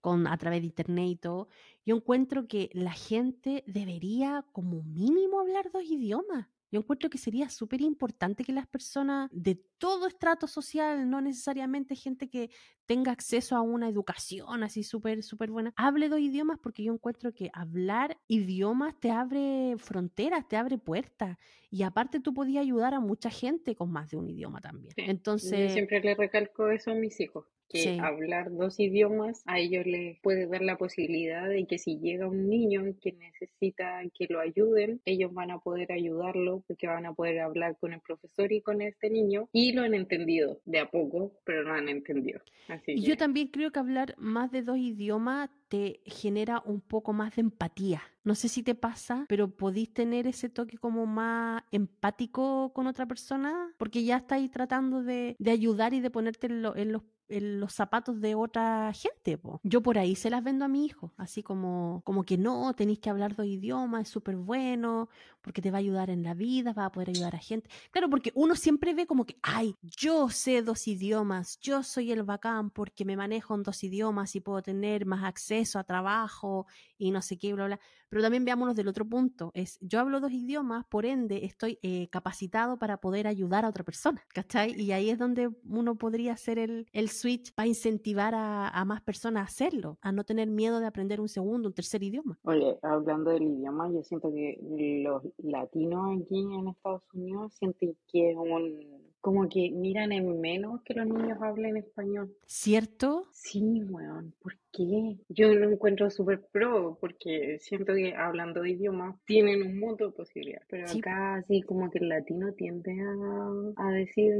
[0.00, 1.48] con, a través de internet y todo,
[1.84, 6.46] yo encuentro que la gente debería como mínimo hablar dos idiomas.
[6.70, 11.96] Yo encuentro que sería súper importante que las personas de todo estrato social, no necesariamente
[11.96, 12.50] gente que
[12.86, 17.32] tenga acceso a una educación así súper, súper buena, hable dos idiomas porque yo encuentro
[17.32, 21.38] que hablar idiomas te abre fronteras, te abre puertas
[21.70, 24.92] y aparte tú podías ayudar a mucha gente con más de un idioma también.
[24.96, 25.68] Entonces...
[25.68, 30.18] Yo siempre le recalco eso a mis hijos que hablar dos idiomas a ellos les
[30.20, 35.00] puede dar la posibilidad de que si llega un niño que necesita que lo ayuden,
[35.04, 38.82] ellos van a poder ayudarlo porque van a poder hablar con el profesor y con
[38.82, 42.40] este niño y lo han entendido de a poco, pero no han entendido.
[42.86, 47.36] y yo también creo que hablar más de dos idiomas te genera un poco más
[47.36, 48.02] de empatía.
[48.22, 53.06] No sé si te pasa, pero podéis tener ese toque como más empático con otra
[53.06, 58.20] persona porque ya estáis tratando de, ayudar y de ponerte en, en los los zapatos
[58.20, 59.38] de otra gente.
[59.62, 62.98] Yo por ahí se las vendo a mi hijo, así como, como que no, tenéis
[62.98, 65.08] que hablar dos idiomas, es súper bueno,
[65.40, 67.70] porque te va a ayudar en la vida, va a poder ayudar a gente.
[67.92, 72.24] Claro, porque uno siempre ve como que, ay, yo sé dos idiomas, yo soy el
[72.24, 76.66] bacán porque me manejo en dos idiomas y puedo tener más acceso a trabajo
[76.98, 77.80] y no sé qué, bla, bla.
[78.10, 82.08] Pero también veámonos del otro punto, es yo hablo dos idiomas, por ende estoy eh,
[82.10, 84.78] capacitado para poder ayudar a otra persona, ¿cachai?
[84.78, 89.00] Y ahí es donde uno podría hacer el, el switch para incentivar a, a, más
[89.00, 92.38] personas a hacerlo, a no tener miedo de aprender un segundo, un tercer idioma.
[92.42, 94.58] Oye, hablando del idioma, yo siento que
[95.04, 100.80] los latinos aquí en Estados Unidos sienten que es un como que miran en menos
[100.82, 102.34] que los niños hablen español.
[102.46, 103.26] ¿Cierto?
[103.32, 105.16] Sí, weón, ¿por qué?
[105.28, 110.12] Yo lo encuentro súper pro, porque siento que hablando de idiomas tienen un mundo de
[110.12, 114.32] posibilidades, pero acá así como que el latino tiende a, a decir,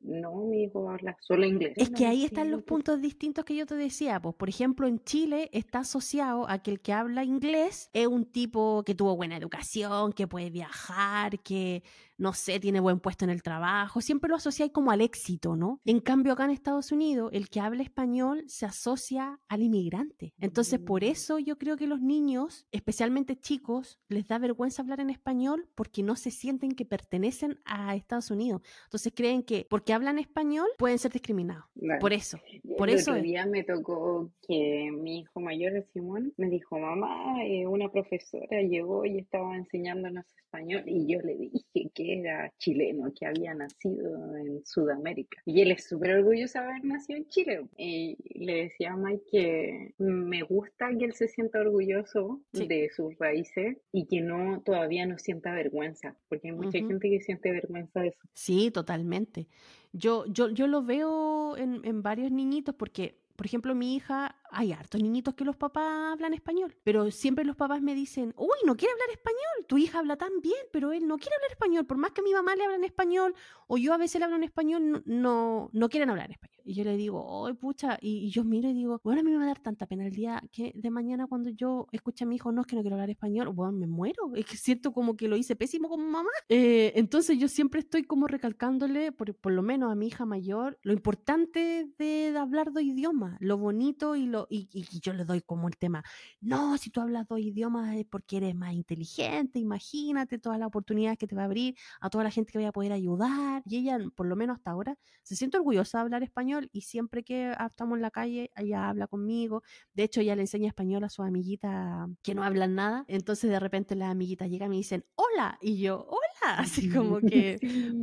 [0.00, 1.74] no, mi hijo habla solo inglés.
[1.76, 5.00] Es que ahí están los puntos distintos que yo te decía, pues por ejemplo en
[5.00, 9.36] Chile está asociado a que el que habla inglés es un tipo que tuvo buena
[9.36, 11.82] educación, que puede viajar, que
[12.16, 15.80] no sé, tiene buen puesto en el trabajo, siempre lo asociáis como al éxito, ¿no?
[15.84, 20.32] En cambio, acá en Estados Unidos, el que habla español se asocia al inmigrante.
[20.38, 21.06] Entonces, por mm.
[21.06, 26.02] eso yo creo que los niños, especialmente chicos, les da vergüenza hablar en español porque
[26.02, 28.62] no se sienten que pertenecen a Estados Unidos.
[28.84, 31.64] Entonces, creen que porque hablan español pueden ser discriminados.
[32.00, 32.38] Por eso.
[32.76, 33.12] Por el eso.
[33.12, 38.62] Otro día me tocó que mi hijo mayor, Simón, me dijo, mamá, eh, una profesora
[38.62, 44.36] llegó y estaba enseñándonos español y yo le dije que era chileno, que había nacido
[44.36, 45.40] en Sudamérica.
[45.44, 47.66] Y él es súper orgulloso de haber nacido en Chile.
[47.76, 53.78] Y le decía Mike que me gusta que él se sienta orgulloso de sus raíces
[53.92, 58.08] y que no todavía no sienta vergüenza, porque hay mucha gente que siente vergüenza de
[58.08, 58.20] eso.
[58.32, 59.48] Sí, totalmente.
[59.92, 64.72] Yo, yo, yo lo veo en, en varios niñitos porque por ejemplo, mi hija, hay
[64.72, 68.76] hartos niñitos que los papás hablan español, pero siempre los papás me dicen, uy, no
[68.76, 71.96] quiere hablar español, tu hija habla tan bien, pero él no quiere hablar español, por
[71.96, 73.34] más que a mi mamá le habla en español,
[73.66, 76.53] o yo a veces le hablo en español, no, no, quieren hablar español.
[76.64, 79.38] Y yo le digo, ay, pucha, y, yo miro y digo, bueno, a mí me
[79.38, 82.36] va a dar tanta pena el día que de mañana cuando yo escuche a mi
[82.36, 85.16] hijo, no es que no quiero hablar español, bueno, me muero, es que siento como
[85.16, 86.30] que lo hice pésimo como mamá.
[86.48, 90.78] Eh, entonces yo siempre estoy como recalcándole, por, por lo menos a mi hija mayor,
[90.82, 94.68] lo importante de hablar dos idiomas lo bonito y, lo, y,
[95.00, 96.02] yo le doy como el tema,
[96.40, 101.18] no, si tú hablas dos idiomas es porque eres más inteligente, imagínate todas las oportunidades
[101.18, 103.62] que te va a abrir, a toda la gente que voy a poder ayudar.
[103.66, 106.22] Y ella, por lo menos hasta ahora, se siente orgullosa de hablar
[106.54, 109.62] español y siempre que estamos en la calle, ella habla conmigo.
[109.92, 113.04] De hecho, ella le enseña español a sus amiguitas que no hablan nada.
[113.08, 115.58] Entonces, de repente las amiguitas llegan y me dicen, hola.
[115.60, 116.24] Y yo, hola
[116.58, 117.58] así como que,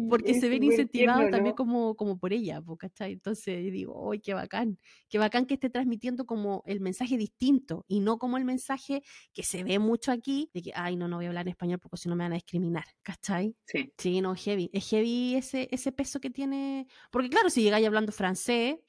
[0.09, 3.13] porque se ven incentivados también como, como por ella, ¿cachai?
[3.13, 4.79] Entonces digo, ¡ay, qué bacán!
[5.09, 9.43] Qué bacán que esté transmitiendo como el mensaje distinto y no como el mensaje que
[9.43, 11.97] se ve mucho aquí de que, ay, no, no voy a hablar en español porque
[11.97, 13.55] si no me van a discriminar, ¿cachai?
[13.65, 13.93] Sí.
[13.97, 14.69] Sí, no, heavy.
[14.73, 18.40] Es heavy ese, ese peso que tiene, porque claro, si llegáis hablando francés,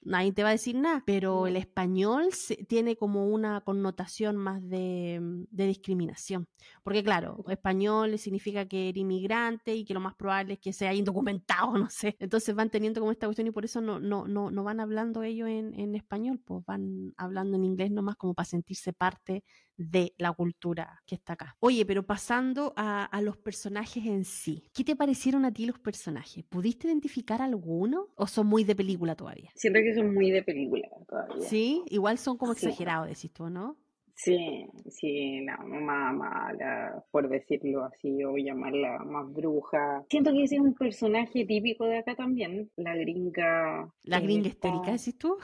[0.02, 2.28] nadie te va a decir nada, pero el español
[2.68, 6.48] tiene como una connotación más de, de discriminación.
[6.82, 10.94] Porque claro, español significa que eres inmigrante y que lo más probable es que sea
[10.94, 12.16] indocumentado, no sé.
[12.18, 15.22] Entonces van teniendo como esta cuestión y por eso no, no, no, no van hablando
[15.22, 19.44] ellos en, en español, pues van hablando en inglés nomás como para sentirse parte
[19.76, 21.56] de la cultura que está acá.
[21.60, 25.78] Oye, pero pasando a, a, los personajes en sí, ¿qué te parecieron a ti los
[25.78, 26.44] personajes?
[26.44, 29.50] ¿Pudiste identificar alguno o son muy de película todavía?
[29.54, 31.48] Siento que son muy de película todavía.
[31.48, 32.66] Sí, igual son como sí.
[32.66, 33.76] exagerados, decís tú, ¿no?
[34.14, 40.04] Sí, sí, la mamá mala, por decirlo así, o llamarla más bruja.
[40.08, 43.92] Siento que ese es un personaje típico de acá también, la gringa.
[44.04, 45.38] ¿La gringa histérica, decís tú?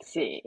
[0.00, 0.42] Sí,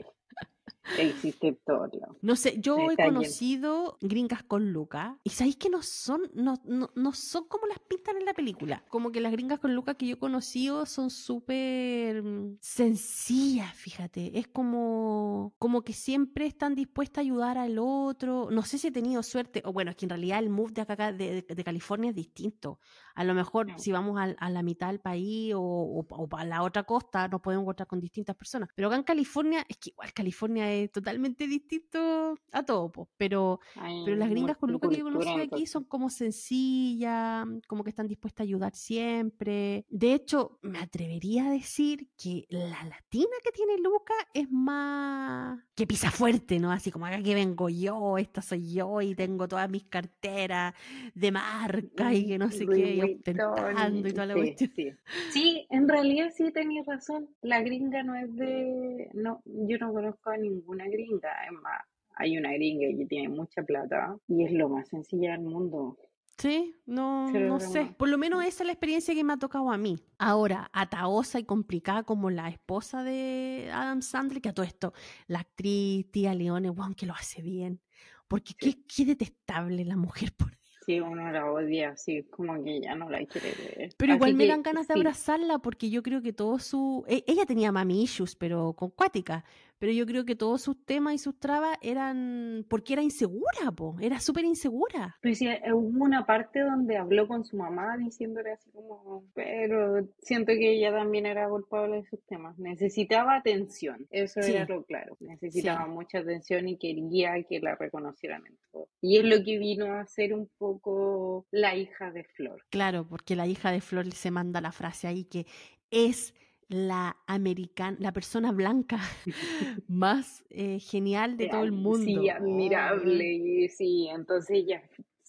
[0.98, 1.88] Existe todo.
[2.22, 6.90] No sé, yo he conocido gringas con Luca y sabéis que no son, no, no,
[6.94, 8.84] no, son como las pintan en la película.
[8.88, 14.38] Como que las gringas con Luca que yo he conocido son súper mm, sencillas, fíjate.
[14.38, 18.48] Es como, como que siempre están dispuestas a ayudar al otro.
[18.50, 20.82] No sé si he tenido suerte, o bueno, es que en realidad el move de
[20.82, 22.80] acá de, de, de California es distinto.
[23.14, 26.44] A lo mejor si vamos a, a, la mitad del país o, o, o, a
[26.44, 28.68] la otra costa nos podemos encontrar con distintas personas.
[28.74, 33.08] Pero acá en California, es que igual California es totalmente distinto a todo, pues.
[33.16, 37.84] pero, Ay, pero las gringas con Lucas que yo conocí aquí son como sencillas, como
[37.84, 39.86] que están dispuestas a ayudar siempre.
[39.88, 45.86] De hecho, me atrevería a decir que la latina que tiene Luca es más que
[45.86, 46.70] pisa fuerte, ¿no?
[46.70, 50.74] Así como acá que vengo yo, esta soy yo y tengo todas mis carteras
[51.14, 54.70] de marca y que no sé qué, y ostentando y toda la sí, cuestión.
[54.74, 54.92] Sí.
[55.32, 57.28] sí, en realidad sí tenías razón.
[57.40, 59.10] La gringa no es de.
[59.14, 61.30] No, yo no conozco a ninguna gringa.
[61.46, 61.82] Es más,
[62.16, 65.96] hay una gringa que tiene mucha plata y es lo más sencilla del mundo.
[66.38, 67.94] Sí, no, no sé.
[67.96, 69.98] Por lo menos esa es la experiencia que me ha tocado a mí.
[70.18, 74.92] Ahora, ataosa y complicada como la esposa de Adam Sandler, que a todo esto,
[75.28, 77.80] la actriz Tía Leone, wow, que lo hace bien.
[78.26, 78.74] Porque sí.
[78.74, 83.08] qué, qué detestable la mujer, por Sí, uno la odia, así como que ya no
[83.08, 83.94] la quiere ver.
[83.96, 84.98] Pero igual me que, dan ganas de sí.
[84.98, 87.04] abrazarla porque yo creo que todo su...
[87.08, 89.44] e- Ella tenía mami issues, pero con cuática.
[89.82, 93.96] Pero yo creo que todos sus temas y sus trabas eran porque era insegura, po.
[94.00, 95.16] Era súper insegura.
[95.20, 100.06] Pero sí, eh, hubo una parte donde habló con su mamá diciéndole así como, pero
[100.20, 102.56] siento que ella también era culpable de sus temas.
[102.60, 104.52] Necesitaba atención, eso Sí.
[104.52, 105.16] era lo claro.
[105.18, 105.90] Necesitaba Sí.
[105.90, 108.86] mucha atención y quería que la reconocieran en todo.
[109.00, 112.62] Y es lo que vino a ser un poco la hija de Flor.
[112.70, 115.44] Claro, porque la hija de Flor se manda la frase ahí que
[115.90, 116.34] es
[116.72, 118.98] la americana, la persona blanca
[119.88, 122.04] más eh, genial de todo el mundo.
[122.04, 123.32] Sí, admirable.
[123.32, 124.82] Y sí, entonces ella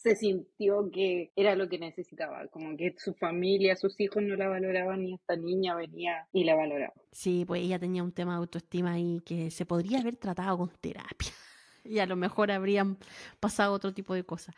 [0.03, 4.49] se sintió que era lo que necesitaba, como que su familia, sus hijos no la
[4.49, 6.93] valoraban y esta niña venía y la valoraba.
[7.11, 10.69] Sí, pues ella tenía un tema de autoestima ahí que se podría haber tratado con
[10.81, 11.31] terapia.
[11.83, 12.97] Y a lo mejor habrían
[13.39, 14.55] pasado otro tipo de cosas.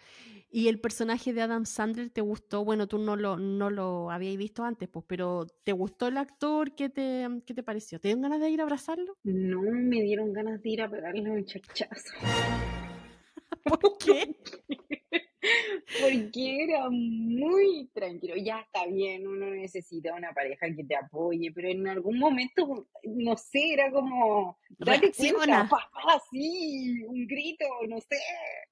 [0.52, 4.38] Y el personaje de Adam Sandler te gustó, bueno, tú no lo, no lo habíais
[4.38, 6.74] visto antes, pues, pero ¿te gustó el actor?
[6.76, 8.00] ¿Qué te, qué te pareció?
[8.00, 9.18] ¿Te dieron ganas de ir a abrazarlo?
[9.24, 12.14] No me dieron ganas de ir a pegarle un chachazo.
[13.64, 14.38] ¿Por qué?
[16.02, 18.36] Porque era muy tranquilo.
[18.38, 23.38] Ya está bien, uno necesita una pareja que te apoye, pero en algún momento, no
[23.38, 28.18] sé, era como, date cuenta, papá, sí, un grito, no sé,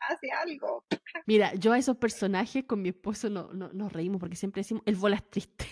[0.09, 0.83] hace algo.
[1.27, 4.83] Mira, yo a esos personajes con mi esposo no, no- nos reímos porque siempre decimos,
[4.85, 5.65] el bolas triste.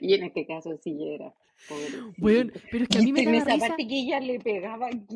[0.00, 1.32] Y en este caso sí era.
[1.68, 2.12] pobrecito.
[2.18, 3.68] Bueno, pero es que a mí me en esa risa.
[3.68, 5.06] parte que ella le pegaba aquí,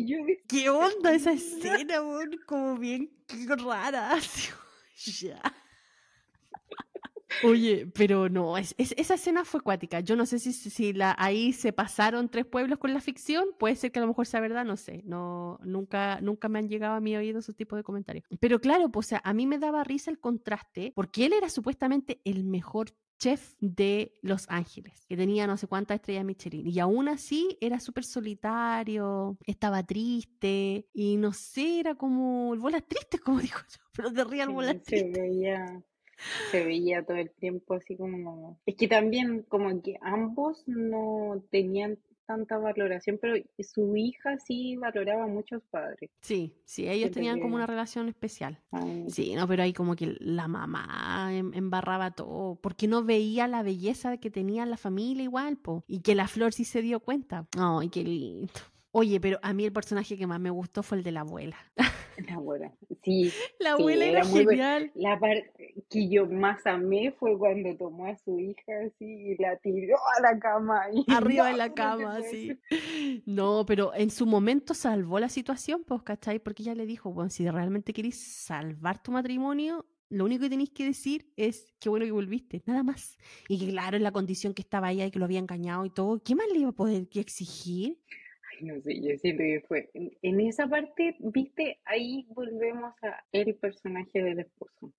[0.00, 2.38] y yo ¿Qué onda esa escena, weón?
[2.46, 3.10] Como bien
[3.58, 4.16] rara.
[5.20, 5.40] Ya.
[7.44, 10.00] Oye, pero no, es, es- esa escena fue cuática.
[10.00, 13.44] Yo no sé si, si la, ahí se pasaron tres pueblos con la ficción.
[13.58, 15.02] Puede ser que a lo mejor sea verdad, no sé.
[15.04, 18.24] No, nunca, nunca me han llegado a mi oído esos tipos de comentarios.
[18.40, 21.48] Pero claro, pues, o sea, a mí me daba risa el contraste, porque él era
[21.50, 26.66] supuestamente el mejor chef de Los Ángeles, que tenía no sé cuántas estrellas Michelin.
[26.66, 32.84] Y aún así era súper solitario, estaba triste, y no sé, era como el bolas
[32.86, 35.12] tristes, como digo yo, pero de real sí, bolas se tristes.
[35.12, 35.82] veía,
[36.50, 38.60] se veía todo el tiempo así como...
[38.66, 41.98] Es que también como que ambos no tenían
[42.28, 46.10] tanta valoración, pero su hija sí valoraba mucho a sus padres.
[46.20, 48.60] Sí, sí, ellos tenían como una relación especial.
[49.08, 53.62] Sí, no, pero ahí como que la mamá em, embarraba todo, porque no veía la
[53.62, 57.46] belleza que tenía la familia igual, po, y que la Flor sí se dio cuenta.
[57.56, 58.52] Ay, qué lindo.
[58.90, 61.56] Oye, pero a mí el personaje que más me gustó fue el de la abuela.
[62.26, 62.72] La abuela,
[63.04, 63.30] sí.
[63.60, 64.90] La abuela era, genial.
[64.94, 69.56] La parte que yo más amé fue cuando tomó a su hija así y la
[69.58, 70.82] tiró a la cama.
[71.08, 72.58] Arriba de la cama, sí.
[73.26, 76.38] No, pero en su momento salvó la situación, pues, ¿cachai?
[76.38, 80.70] Porque ella le dijo, bueno, si realmente querés salvar tu matrimonio, lo único que tenéis
[80.70, 83.18] que decir es qué bueno que volviste, nada más.
[83.48, 85.90] Y que claro, en la condición que estaba ella y que lo había engañado y
[85.90, 87.98] todo, ¿qué más le iba a poder exigir?
[88.62, 89.90] No sé, yo siento que fue.
[90.22, 94.92] En, esa parte, viste, ahí volvemos a el personaje del esposo.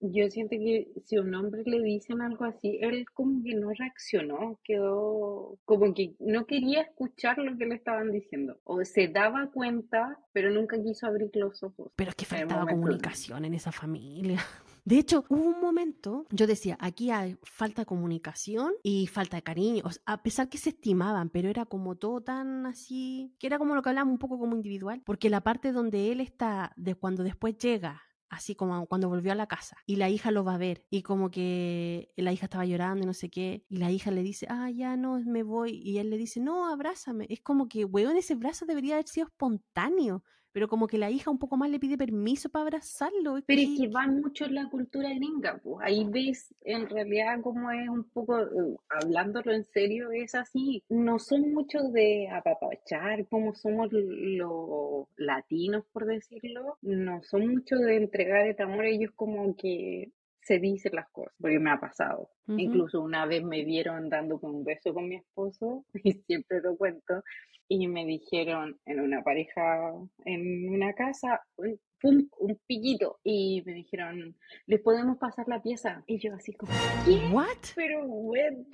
[0.00, 3.70] yo siento que si a un hombre le dicen algo así, él como que no
[3.72, 8.58] reaccionó, quedó como que no quería escuchar lo que le estaban diciendo.
[8.64, 11.92] O se daba cuenta, pero nunca quiso abrir los ojos.
[11.96, 14.40] Pero es que faltaba comunicación en esa familia.
[14.84, 19.42] De hecho, hubo un momento, yo decía, aquí hay falta de comunicación y falta de
[19.42, 23.74] cariño, a pesar que se estimaban, pero era como todo tan así, que era como
[23.74, 27.22] lo que hablamos un poco como individual, porque la parte donde él está, de cuando
[27.22, 30.58] después llega así como cuando volvió a la casa y la hija lo va a
[30.58, 34.10] ver y como que la hija estaba llorando y no sé qué y la hija
[34.12, 37.26] le dice, ah, ya no, me voy y él le dice, no, abrázame.
[37.28, 40.22] Es como que, weón, ese brazo debería haber sido espontáneo
[40.52, 43.38] pero como que la hija un poco más le pide permiso para abrazarlo.
[43.46, 47.70] Pero es que va mucho en la cultura gringa, pues ahí ves en realidad como
[47.70, 53.54] es un poco, uh, hablándolo en serio, es así, no son muchos de apapachar como
[53.54, 60.12] somos los latinos, por decirlo, no son muchos de entregar el amor, ellos como que
[60.42, 62.30] se dicen las cosas, porque me ha pasado.
[62.48, 67.22] Incluso una vez me vieron dando un beso con mi esposo, y siempre lo cuento,
[67.70, 69.92] y me dijeron en una pareja,
[70.24, 76.02] en una casa, un, un pillito, y me dijeron, ¿les podemos pasar la pieza?
[76.08, 76.72] Y yo así como,
[77.04, 77.32] ¿qué?
[77.32, 77.46] ¿What?
[77.76, 78.66] Pero, bueno.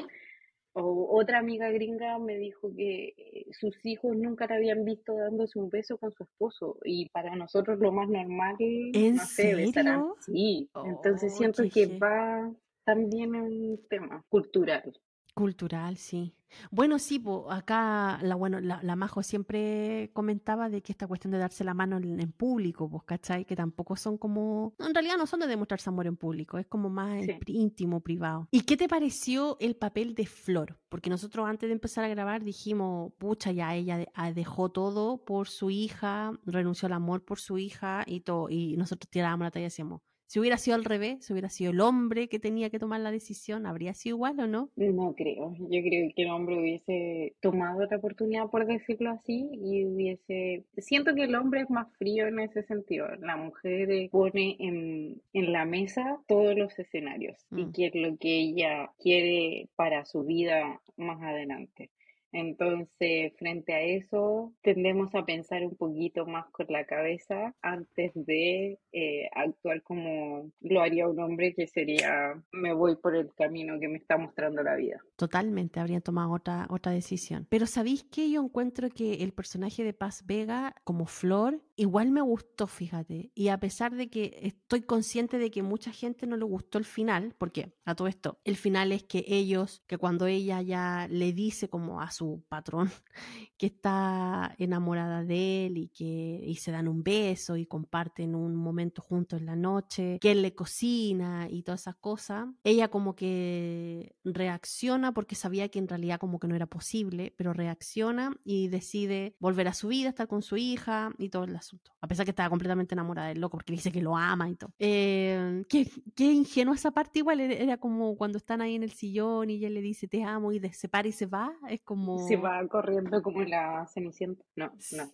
[0.72, 5.58] O otra amiga gringa me dijo que eh, sus hijos nunca la habían visto dándose
[5.58, 9.72] un beso con su esposo y para nosotros lo más normal ¿En no sé,
[10.20, 12.52] Sí, entonces oh, siento que va
[12.84, 14.92] también un tema cultural.
[15.36, 16.34] Cultural, sí.
[16.70, 21.62] Bueno, sí, acá la, bueno, la, Majo siempre comentaba de que esta cuestión de darse
[21.62, 23.44] la mano en, público, pues, ¿cachai?
[23.44, 26.88] Que tampoco son como, en realidad no son de demostrarse amor en público, es como
[26.88, 28.48] más íntimo, privado.
[28.50, 30.80] ¿Y qué te pareció el papel de Flor?
[30.88, 35.48] Porque nosotros antes de empezar a grabar dijimos, pucha, ya ella ah, dejó todo por
[35.48, 39.64] su hija, renunció al amor por su hija y todo, y nosotros tirábamos la talla
[39.64, 42.78] y decíamos, si hubiera sido al revés, si hubiera sido el hombre que tenía que
[42.78, 44.70] tomar la decisión, ¿habría sido igual o no?
[44.76, 45.54] No creo.
[45.58, 50.64] Yo creo que el hombre hubiese tomado la oportunidad, por decirlo así, y hubiese...
[50.78, 53.06] Siento que el hombre es más frío en ese sentido.
[53.20, 57.72] La mujer pone en, en la mesa todos los escenarios y mm.
[57.72, 61.90] qué es lo que ella quiere para su vida más adelante.
[62.32, 68.78] Entonces, frente a eso, tendemos a pensar un poquito más con la cabeza antes de
[68.92, 73.88] eh, actuar como lo haría un hombre que sería, me voy por el camino que
[73.88, 75.00] me está mostrando la vida.
[75.16, 77.46] Totalmente, habrían tomado otra, otra decisión.
[77.48, 82.22] Pero ¿sabéis que yo encuentro que el personaje de Paz Vega, como Flor, igual me
[82.22, 83.30] gustó, fíjate.
[83.34, 86.84] Y a pesar de que estoy consciente de que mucha gente no le gustó el
[86.84, 91.32] final, porque a todo esto, el final es que ellos, que cuando ella ya le
[91.32, 92.90] dice como a su patrón
[93.58, 98.56] que está enamorada de él y que y se dan un beso y comparten un
[98.56, 103.14] momento juntos en la noche, que él le cocina y todas esas cosas, ella como
[103.14, 108.68] que reacciona porque sabía que en realidad como que no era posible, pero reacciona y
[108.68, 112.24] decide volver a su vida, estar con su hija y todo el asunto, a pesar
[112.24, 114.70] que estaba completamente enamorada del loco porque dice que lo ama y todo.
[114.78, 119.50] Eh, qué, qué ingenua esa parte igual, era como cuando están ahí en el sillón
[119.50, 122.36] y ella le dice te amo y se para y se va, es como se
[122.36, 124.44] va corriendo como la Cenicienta.
[124.56, 125.12] No, no.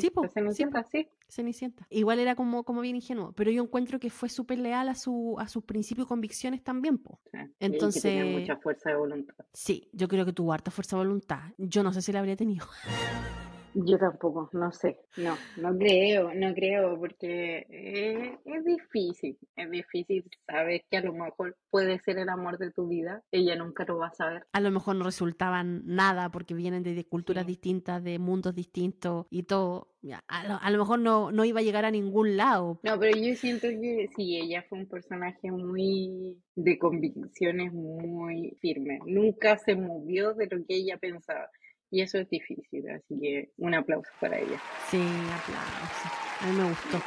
[0.00, 1.86] Sí, la Cenicienta, sí, Cenicienta.
[1.90, 5.36] Igual era como, como bien ingenuo, pero yo encuentro que fue súper leal a, su,
[5.38, 7.20] a sus principios y convicciones también, po.
[7.60, 8.02] Entonces...
[8.02, 9.44] tenía mucha fuerza de voluntad.
[9.52, 11.40] Sí, yo creo que tuvo harta fuerza de voluntad.
[11.58, 12.66] Yo no sé si la habría tenido.
[13.74, 20.84] Yo tampoco, no sé, no, no creo, no creo, porque es, difícil, es difícil saber
[20.90, 24.08] que a lo mejor puede ser el amor de tu vida, ella nunca lo va
[24.08, 24.44] a saber.
[24.52, 29.44] A lo mejor no resultaban nada porque vienen de, culturas distintas, de mundos distintos y
[29.44, 29.88] todo.
[30.26, 32.80] A lo, mejor no, no iba a llegar a ningún lado.
[32.82, 38.98] No, pero yo siento que sí, ella fue un personaje muy de convicciones muy firme,
[39.06, 41.48] nunca se movió de lo que ella pensaba
[41.92, 44.58] Y eso es difícil, así que un aplauso para ella.
[44.90, 46.08] Sí, aplauso.
[46.40, 47.02] A mí me gustó.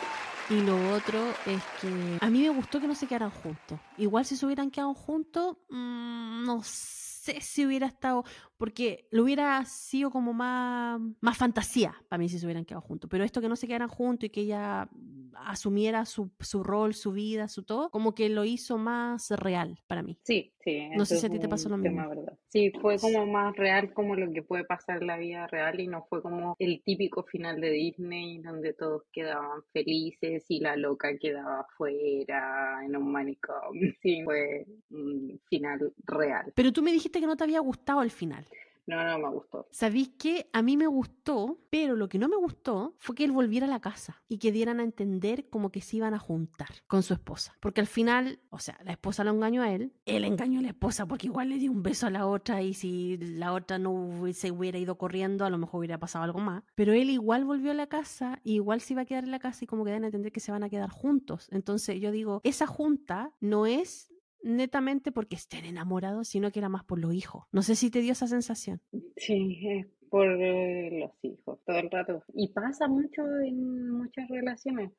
[0.52, 1.88] Y lo otro es que
[2.22, 3.80] a mí me gustó que no se quedaran juntos.
[3.98, 8.26] Igual si se hubieran quedado juntos, mmm, no sé si hubiera estado,
[8.58, 13.10] porque lo hubiera sido como más, más fantasía para mí si se hubieran quedado juntos.
[13.10, 14.90] Pero esto que no se quedaran juntos y que ella
[15.36, 20.02] asumiera su, su rol, su vida, su todo, como que lo hizo más real para
[20.02, 20.18] mí.
[20.24, 20.90] Sí, sí.
[20.96, 22.08] No sé si a ti te pasó lo mismo.
[22.08, 22.38] Verdad.
[22.48, 25.88] Sí, fue como más real como lo que puede pasar en la vida real y
[25.88, 31.18] no fue como el típico final de Disney donde todos quedaban felices y la loca
[31.18, 33.94] quedaba afuera en un manicomio.
[34.02, 36.54] Sí, fue un final real.
[36.56, 38.45] Pero tú me dijiste que no te había gustado el final.
[38.88, 39.68] No, no me gustó.
[39.72, 40.50] ¿Sabéis qué?
[40.54, 43.70] A mí me gustó, pero lo que no me gustó fue que él volviera a
[43.70, 47.14] la casa y que dieran a entender como que se iban a juntar con su
[47.14, 47.56] esposa.
[47.60, 50.70] Porque al final, o sea, la esposa lo engañó a él, él engañó a la
[50.70, 54.22] esposa porque igual le dio un beso a la otra y si la otra no
[54.34, 56.64] se hubiera ido corriendo, a lo mejor hubiera pasado algo más.
[56.76, 59.40] Pero él igual volvió a la casa y igual se iba a quedar en la
[59.40, 61.48] casa y como que dan a entender que se van a quedar juntos.
[61.52, 64.12] Entonces yo digo, esa junta no es
[64.46, 67.44] netamente porque estén enamorados, sino que era más por los hijos.
[67.52, 68.80] No sé si te dio esa sensación.
[69.18, 72.24] Sí, es por eh, los hijos, todo el rato.
[72.34, 74.92] Y pasa mucho en muchas relaciones.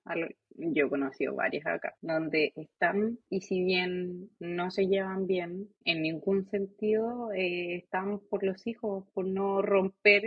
[0.57, 6.03] Yo he conocido varias acá, donde están y si bien no se llevan bien en
[6.03, 10.25] ningún sentido, eh, están por los hijos, por no romper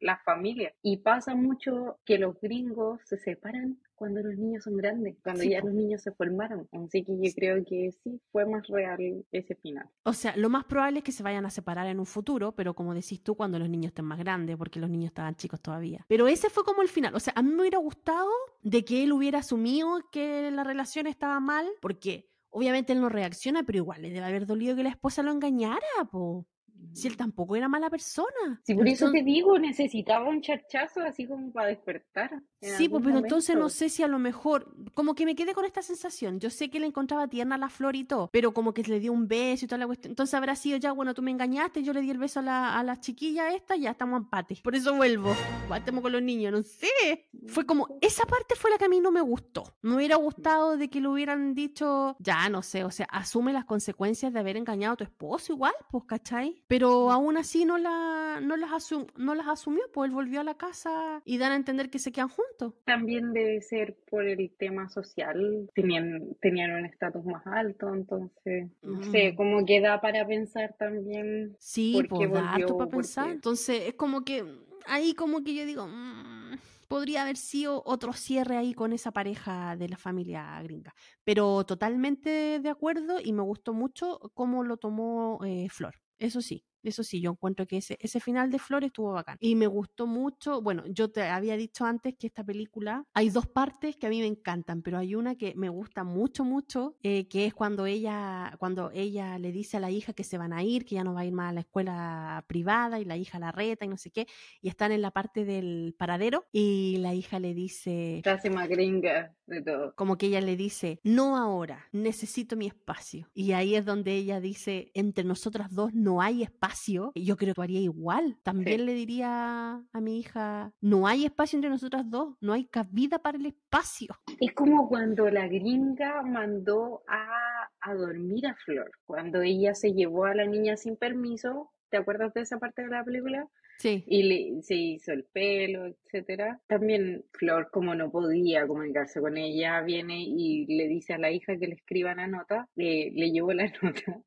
[0.00, 0.72] la familia.
[0.82, 5.60] Y pasa mucho que los gringos se separan cuando los niños son grandes, cuando ya
[5.60, 6.68] los niños se formaron.
[6.72, 9.88] Así que yo creo que sí, fue más real ese final.
[10.02, 12.74] O sea, lo más probable es que se vayan a separar en un futuro, pero
[12.74, 16.04] como decís tú, cuando los niños estén más grandes, porque los niños estaban chicos todavía.
[16.08, 17.14] Pero ese fue como el final.
[17.14, 18.28] O sea, a mí me hubiera gustado
[18.62, 23.62] de que él hubiera asumido que la relación estaba mal, porque obviamente él no reacciona,
[23.62, 25.78] pero igual le debe haber dolido que la esposa lo engañara,
[26.10, 26.48] po.
[26.92, 28.60] Si él tampoco era mala persona.
[28.64, 32.42] Sí, por eso te digo, necesitaba un charchazo así como para despertar.
[32.60, 35.64] Sí, pues, pero entonces no sé si a lo mejor, como que me quedé con
[35.64, 36.38] esta sensación.
[36.38, 39.00] Yo sé que le encontraba tierna a la flor y todo, pero como que le
[39.00, 40.12] dio un beso y toda la cuestión.
[40.12, 42.78] Entonces habrá sido ya, bueno, tú me engañaste, yo le di el beso a la,
[42.78, 44.58] a la chiquilla esta, ya estamos en empate.
[44.62, 45.34] Por eso vuelvo.
[45.74, 47.28] Estamos con los niños, no sé.
[47.46, 49.64] Fue como, esa parte fue la que a mí no me gustó.
[49.82, 53.64] Me hubiera gustado de que le hubieran dicho, ya no sé, o sea, asume las
[53.64, 56.62] consecuencias de haber engañado a tu esposo igual, pues, ¿cachai?
[56.68, 60.56] Pero aún así no, la, no, las, no las asumió, pues él volvió a la
[60.56, 62.74] casa y dan a entender que se quedan juntos.
[62.84, 69.02] También debe ser por el tema social, tenían, tenían un estatus más alto, entonces, no
[69.04, 69.36] sé, mm.
[69.36, 71.56] como que da para pensar también.
[71.58, 73.30] Sí, pues da para pensar.
[73.30, 74.44] Entonces, es como que
[74.86, 76.58] ahí como que yo digo, mm,
[76.88, 80.94] podría haber sido otro cierre ahí con esa pareja de la familia gringa.
[81.24, 85.94] Pero totalmente de acuerdo y me gustó mucho cómo lo tomó eh, Flor.
[86.18, 89.36] Eso sí, eso sí, yo encuentro que ese, ese final de Flores estuvo bacán.
[89.40, 93.46] Y me gustó mucho, bueno, yo te había dicho antes que esta película, hay dos
[93.46, 97.28] partes que a mí me encantan, pero hay una que me gusta mucho, mucho, eh,
[97.28, 100.62] que es cuando ella, cuando ella le dice a la hija que se van a
[100.62, 103.38] ir, que ya no va a ir más a la escuela privada y la hija
[103.38, 104.26] la reta y no sé qué,
[104.60, 108.20] y están en la parte del paradero y la hija le dice...
[108.22, 109.94] Frase más gringa de todo.
[109.94, 113.30] Como que ella le dice, no ahora, necesito mi espacio.
[113.34, 116.71] Y ahí es donde ella dice, entre nosotras dos no hay espacio
[117.14, 118.36] yo creo que haría igual.
[118.42, 123.18] También le diría a mi hija, no hay espacio entre nosotras dos, no hay cabida
[123.18, 124.14] para el espacio.
[124.40, 130.24] Es como cuando la gringa mandó a, a dormir a Flor, cuando ella se llevó
[130.24, 131.70] a la niña sin permiso.
[131.90, 133.46] ¿Te acuerdas de esa parte de la película?
[133.78, 134.04] Sí.
[134.06, 136.60] Y le, se hizo el pelo, etcétera.
[136.66, 141.58] También Flor, como no podía comunicarse con ella, viene y le dice a la hija
[141.58, 144.22] que le escriba la nota, le, le llevó la nota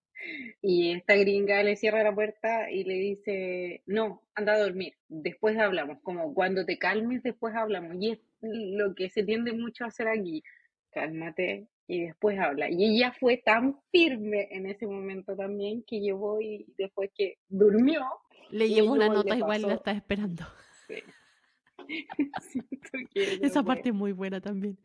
[0.61, 5.57] y esta gringa le cierra la puerta y le dice, no, anda a dormir, después
[5.57, 7.95] hablamos, como cuando te calmes, después hablamos.
[7.99, 10.43] Y es lo que se tiende mucho a hacer aquí,
[10.91, 12.69] cálmate y después habla.
[12.69, 18.03] Y ella fue tan firme en ese momento también que llevó y después que durmió.
[18.49, 20.45] Le llevó la nota igual la está esperando.
[23.41, 24.77] esa parte es muy buena también.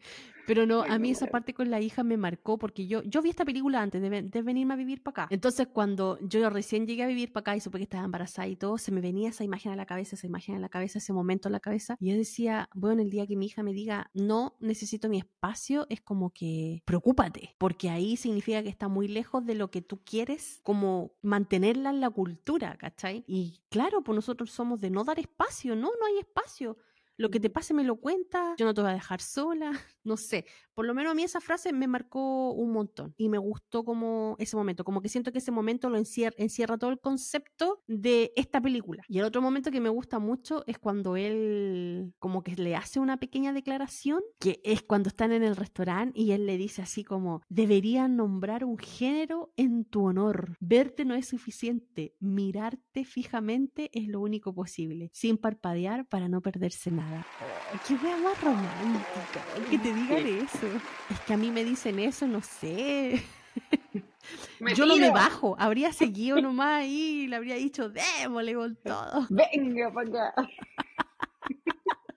[0.47, 3.31] Pero no, a mí esa parte con la hija me marcó porque yo, yo vi
[3.31, 5.29] esta película antes de, de venirme a vivir para acá.
[5.31, 8.57] Entonces, cuando yo recién llegué a vivir para acá y supe que estaba embarazada y
[8.57, 11.13] todo, se me venía esa imagen a la cabeza, esa imagen a la cabeza, ese
[11.13, 11.97] momento a la cabeza.
[12.01, 15.87] Y yo decía, bueno, el día que mi hija me diga, no necesito mi espacio,
[15.89, 20.01] es como que preocúpate, porque ahí significa que está muy lejos de lo que tú
[20.03, 23.25] quieres, como mantenerla en la cultura, ¿cachai?
[23.27, 26.77] Y claro, pues nosotros somos de no dar espacio, no, no hay espacio
[27.21, 29.73] lo que te pase me lo cuentas, yo no te voy a dejar sola,
[30.05, 30.47] no sé.
[30.73, 34.37] Por lo menos a mí esa frase me marcó un montón y me gustó como
[34.39, 38.33] ese momento, como que siento que ese momento lo encierra, encierra todo el concepto de
[38.37, 39.03] esta película.
[39.07, 43.01] Y el otro momento que me gusta mucho es cuando él como que le hace
[43.01, 47.05] una pequeña declaración, que es cuando están en el restaurante y él le dice así
[47.05, 50.57] como, deberían nombrar un género en tu honor.
[50.61, 56.91] Verte no es suficiente, mirarte fijamente es lo único posible, sin parpadear para no perderse
[56.91, 57.10] nada.
[57.13, 59.41] Oh, ¡Qué wea más romántica!
[59.69, 60.67] Que te digan eso.
[61.11, 63.23] Es que a mí me dicen eso, no sé.
[64.77, 69.27] Yo no me bajo, habría seguido nomás ahí y le habría dicho, démosle con todo.
[69.31, 70.49] Venga para acá.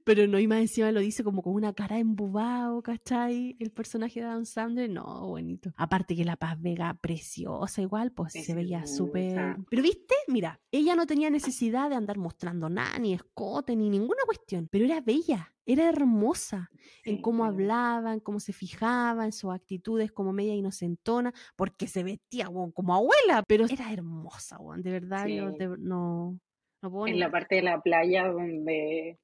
[0.06, 3.56] Pero no, y más encima lo dice como con una cara embobado, ¿cachai?
[3.60, 5.72] El personaje de Adam Sandler, no, bonito.
[5.78, 9.58] Aparte que la Paz Vega, preciosa igual, pues se veía súper...
[9.70, 14.24] Pero viste, mira, ella no tenía necesidad de andar mostrando nada, ni escote, ni ninguna
[14.26, 16.70] cuestión, pero era bella, era hermosa
[17.06, 22.04] en cómo hablaba, en cómo se fijaba, en sus actitudes como media inocentona, porque se
[22.04, 26.40] vestía como abuela, pero era hermosa, de verdad, yo no...
[26.82, 29.18] No puedo en la parte de la playa donde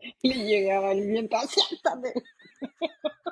[0.22, 2.12] le llegaba el viento, siéntate.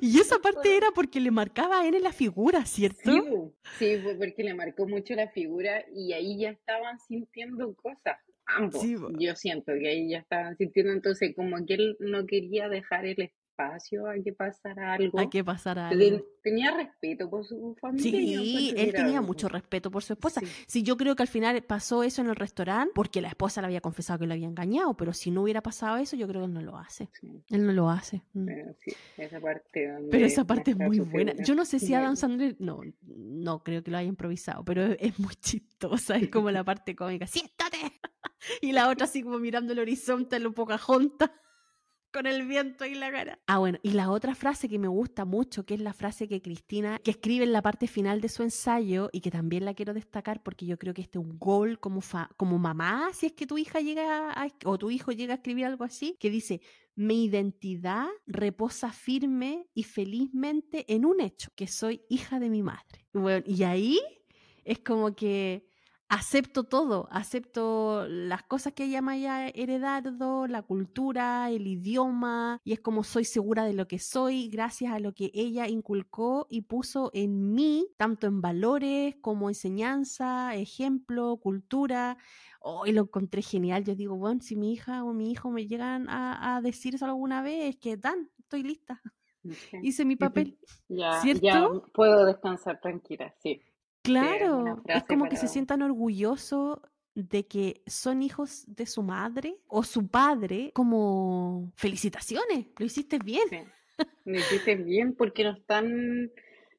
[0.00, 3.52] Y esa parte era porque le marcaba a él en la figura, ¿cierto?
[3.78, 8.82] Sí, fue porque le marcó mucho la figura y ahí ya estaban sintiendo cosas, ambos.
[9.18, 13.30] Yo siento que ahí ya estaban sintiendo, entonces como que él no quería dejar el
[13.58, 15.18] espacio a que pasara algo.
[15.18, 16.24] A que pasara algo.
[16.42, 18.10] Tenía respeto por su familia.
[18.10, 20.40] Sí, él tenía mucho respeto por su esposa.
[20.66, 20.82] Sí.
[20.82, 23.80] yo creo que al final pasó eso en el restaurante porque la esposa le había
[23.80, 26.54] confesado que lo había engañado, pero si no hubiera pasado eso, yo creo que él
[26.54, 27.08] no lo hace.
[27.50, 28.22] Él no lo hace.
[28.32, 28.44] Mm.
[28.46, 31.34] Pero, sí, esa parte pero esa parte es muy buena.
[31.42, 35.18] Yo no sé si Adam Sandler, no, no creo que lo haya improvisado, pero es
[35.18, 37.26] muy chistosa, es como la parte cómica.
[37.26, 37.78] ¡Siéntate!
[38.62, 41.32] Y la otra así como mirando el horizonte, lo poca junta
[42.12, 43.38] con el viento y la cara.
[43.46, 46.40] Ah, bueno, y la otra frase que me gusta mucho, que es la frase que
[46.40, 49.94] Cristina, que escribe en la parte final de su ensayo y que también la quiero
[49.94, 52.00] destacar porque yo creo que este es un gol como,
[52.36, 54.34] como mamá, si es que tu hija llega
[54.64, 56.60] o tu hijo llega a escribir algo así, que dice,
[56.94, 63.06] mi identidad reposa firme y felizmente en un hecho, que soy hija de mi madre.
[63.12, 64.00] Bueno, y ahí
[64.64, 65.67] es como que
[66.08, 72.72] acepto todo, acepto las cosas que ella me haya heredado, la cultura, el idioma, y
[72.72, 76.62] es como soy segura de lo que soy gracias a lo que ella inculcó y
[76.62, 82.16] puso en mí, tanto en valores como enseñanza, ejemplo, cultura.
[82.60, 83.84] Hoy lo encontré genial.
[83.84, 87.42] Yo digo, bueno, si mi hija o mi hijo me llegan a, decir eso alguna
[87.42, 89.00] vez, que dan, estoy lista.
[89.82, 90.58] Hice mi papel.
[90.88, 93.62] ya, ya puedo descansar tranquila, sí.
[94.12, 96.80] Claro, es como que se sientan orgullosos
[97.14, 103.48] de que son hijos de su madre o su padre, como felicitaciones, lo hiciste bien.
[104.24, 106.30] Lo hiciste bien porque no están,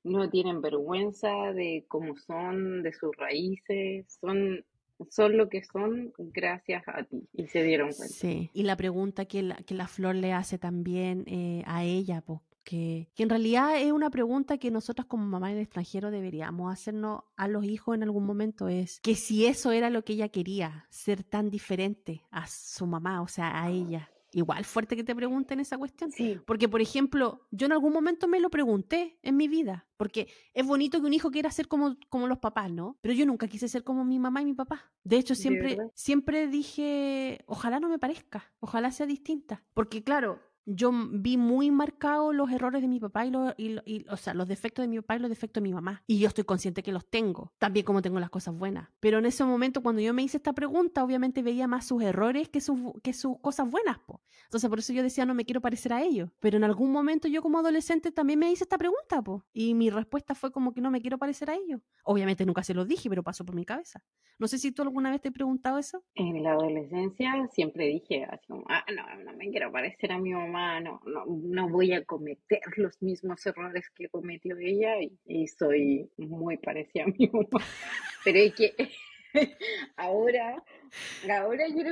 [0.04, 4.64] no tienen vergüenza de cómo son, de sus raíces, son
[5.10, 8.14] son lo que son gracias a ti y se dieron cuenta.
[8.14, 12.22] Sí, y la pregunta que la, que la flor le hace también eh, a ella,
[12.22, 16.72] pues, que, en realidad es una pregunta que nosotros como mamá en el extranjero deberíamos
[16.72, 20.30] hacernos a los hijos en algún momento, es que si eso era lo que ella
[20.30, 24.12] quería, ser tan diferente a su mamá, o sea, a ella.
[24.32, 26.12] Igual fuerte que te pregunten esa cuestión.
[26.12, 26.40] Sí.
[26.46, 29.88] Porque, por ejemplo, yo en algún momento me lo pregunté en mi vida.
[29.98, 33.00] Porque es bonito que un hijo quiera ser como, como los papás, ¿no?
[33.02, 34.92] Pero yo nunca quise ser como mi mamá y mi papá.
[35.04, 39.64] De hecho, siempre, siempre dije, ojalá no me parezca, ojalá sea distinta.
[39.74, 40.40] Porque, claro,
[40.72, 44.48] yo vi muy marcados los errores de mi papá y, los, y, o sea, los
[44.48, 46.04] defectos de mi papá y los defectos de mi mamá.
[46.06, 48.90] Y yo estoy consciente que los tengo, también como tengo las cosas buenas.
[49.00, 52.50] Pero en ese momento, cuando yo me hice esta pregunta, obviamente veía más sus errores
[52.50, 54.00] que sus, que sus cosas buenas.
[54.00, 54.22] Po.
[54.44, 56.30] Entonces, por eso yo decía, no me quiero parecer a ellos.
[56.40, 59.22] Pero en algún momento yo como adolescente también me hice esta pregunta.
[59.22, 59.46] Po.
[59.54, 61.82] Y mi respuesta fue como que no me quiero parecer a ellos.
[62.04, 64.04] Obviamente nunca se lo dije, pero pasó por mi cabeza.
[64.38, 66.04] No sé si tú alguna vez te he preguntado eso.
[66.16, 70.32] En la adolescencia siempre dije así como, ah, no, no me quiero parecer a mi
[70.32, 74.96] mamá no, no, voy a cometer los mismos errores que cometió ella
[75.26, 77.66] y, soy muy parecida a mi mamá.
[78.24, 78.76] Pero es que
[79.96, 80.64] ahora,
[81.30, 81.84] ahora yo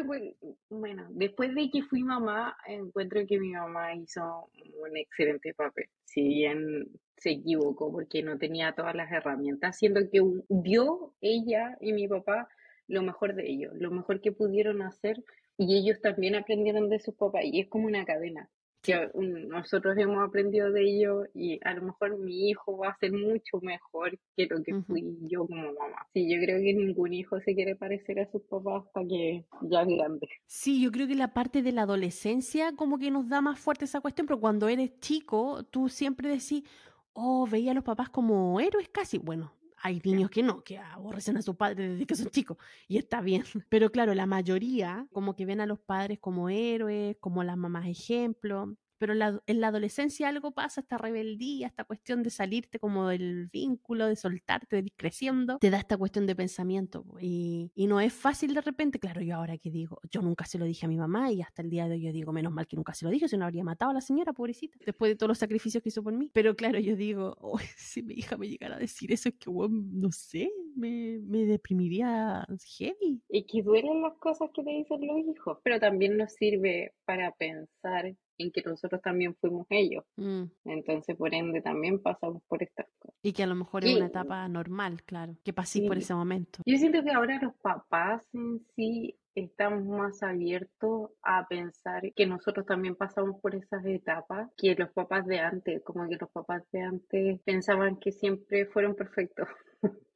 [0.69, 4.49] bueno, después de que fui mamá, encuentro que mi mamá hizo
[4.81, 5.89] un excelente papel.
[6.03, 6.87] Si bien
[7.17, 12.47] se equivocó porque no tenía todas las herramientas, siendo que dio ella y mi papá
[12.87, 15.23] lo mejor de ellos, lo mejor que pudieron hacer
[15.57, 18.49] y ellos también aprendieron de sus papás y es como una cadena.
[18.87, 19.09] Que
[19.49, 23.59] nosotros hemos aprendido de ello y a lo mejor mi hijo va a ser mucho
[23.61, 26.07] mejor que lo que fui yo como mamá.
[26.13, 29.81] Sí, yo creo que ningún hijo se quiere parecer a sus papás hasta que ya
[29.81, 30.29] es grande.
[30.45, 33.83] Sí, yo creo que la parte de la adolescencia como que nos da más fuerte
[33.83, 36.63] esa cuestión, pero cuando eres chico, tú siempre decís,
[37.11, 39.17] oh, veía a los papás como héroes casi.
[39.17, 42.57] Bueno, hay niños que no, que aborrecen a sus padres desde que son chicos
[42.87, 43.43] y está bien.
[43.69, 47.87] Pero claro, la mayoría como que ven a los padres como héroes, como las mamás
[47.87, 53.47] ejemplo pero en la, adolescencia algo pasa, esta rebeldía, esta cuestión de salirte como del
[53.47, 57.05] vínculo, de soltarte, de ir creciendo, te da esta cuestión de pensamiento.
[57.21, 60.65] Y, no es fácil de repente, claro, yo ahora que digo, yo nunca se lo
[60.65, 62.75] dije a mi mamá y hasta el día de hoy yo digo, menos mal que
[62.75, 65.29] nunca se lo dije, si no habría matado a la señora, pobrecita, después de todos
[65.29, 66.29] los sacrificios que hizo por mí.
[66.33, 67.37] Pero claro, yo digo,
[67.77, 72.45] si mi hija me llegara a decir eso, es que, no sé, me, me deprimiría
[72.77, 73.21] heavy.
[73.29, 77.31] Y que duelen las cosas que te dicen los hijos, pero también nos sirve para
[77.31, 80.03] pensar en que nosotros también fuimos ellos.
[80.15, 80.43] Mm.
[80.65, 83.17] Entonces, por ende, también pasamos por estas cosas.
[83.21, 86.59] Y que a lo mejor es una etapa normal, claro, que pasé por ese momento.
[86.65, 92.65] Yo siento que ahora los papás en sí estamos más abiertos a pensar que nosotros
[92.65, 96.81] también pasamos por esas etapas que los papás de antes, como que los papás de
[96.81, 99.47] antes pensaban que siempre fueron perfectos.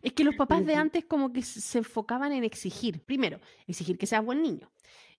[0.00, 4.06] Es que los papás de antes como que se enfocaban en exigir, primero, exigir que
[4.06, 4.70] seas buen niño,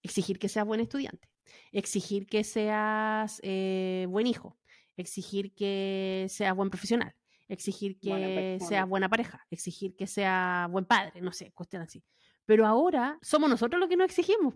[0.02, 1.28] exigir que seas buen estudiante,
[1.72, 4.58] exigir que seas eh, buen hijo,
[4.95, 7.16] exigir que seas buen profesional,
[7.48, 12.04] exigir que seas buena pareja, exigir que sea buen padre, no sé, cuestión así.
[12.45, 14.56] Pero ahora somos nosotros los que no exigimos,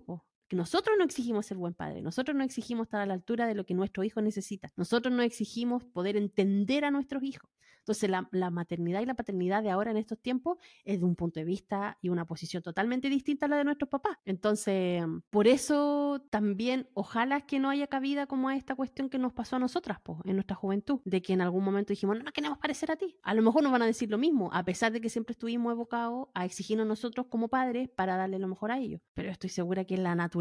[0.56, 3.66] nosotros no exigimos ser buen padre, nosotros no exigimos estar a la altura de lo
[3.66, 7.50] que nuestro hijo necesita, nosotros no exigimos poder entender a nuestros hijos,
[7.82, 11.40] entonces, la, maternidad y la paternidad de ahora en estos tiempos es de un punto
[11.40, 14.18] de vista y una posición totalmente distinta a la de nuestros papás.
[14.24, 19.34] Entonces, por eso también, ojalá que no haya cabida como a esta cuestión que nos
[19.34, 22.32] pasó a nosotras, pues, en nuestra juventud, de que en algún momento dijimos, no, no
[22.32, 23.18] queremos parecer a ti.
[23.24, 25.72] A lo mejor nos van a decir lo mismo, a pesar de que siempre estuvimos
[25.72, 29.02] evocados a exigirnos nosotros como padres para darle lo mejor a ellos.
[29.16, 30.41] Pero estoy segura que la naturaleza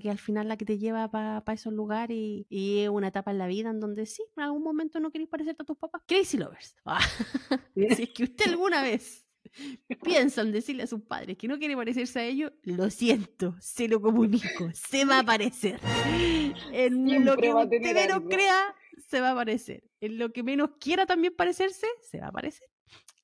[0.00, 3.30] que al final la que te lleva para esos lugares y, y, es una etapa
[3.30, 6.02] en la vida en donde sí, en algún momento no queréis parecerte a tus papás.
[6.06, 6.74] Crazy Lovers.
[6.84, 7.00] Ah,
[7.74, 9.26] si es que usted alguna vez
[10.02, 13.88] piensa en decirle a sus padres que no quiere parecerse a ellos, lo siento, se
[13.88, 15.80] lo comunico, se va a aparecer.
[16.72, 18.74] En lo que usted menos crea,
[19.08, 19.84] se va a aparecer.
[20.00, 22.69] En lo que menos quiera también parecerse, se va a aparecer.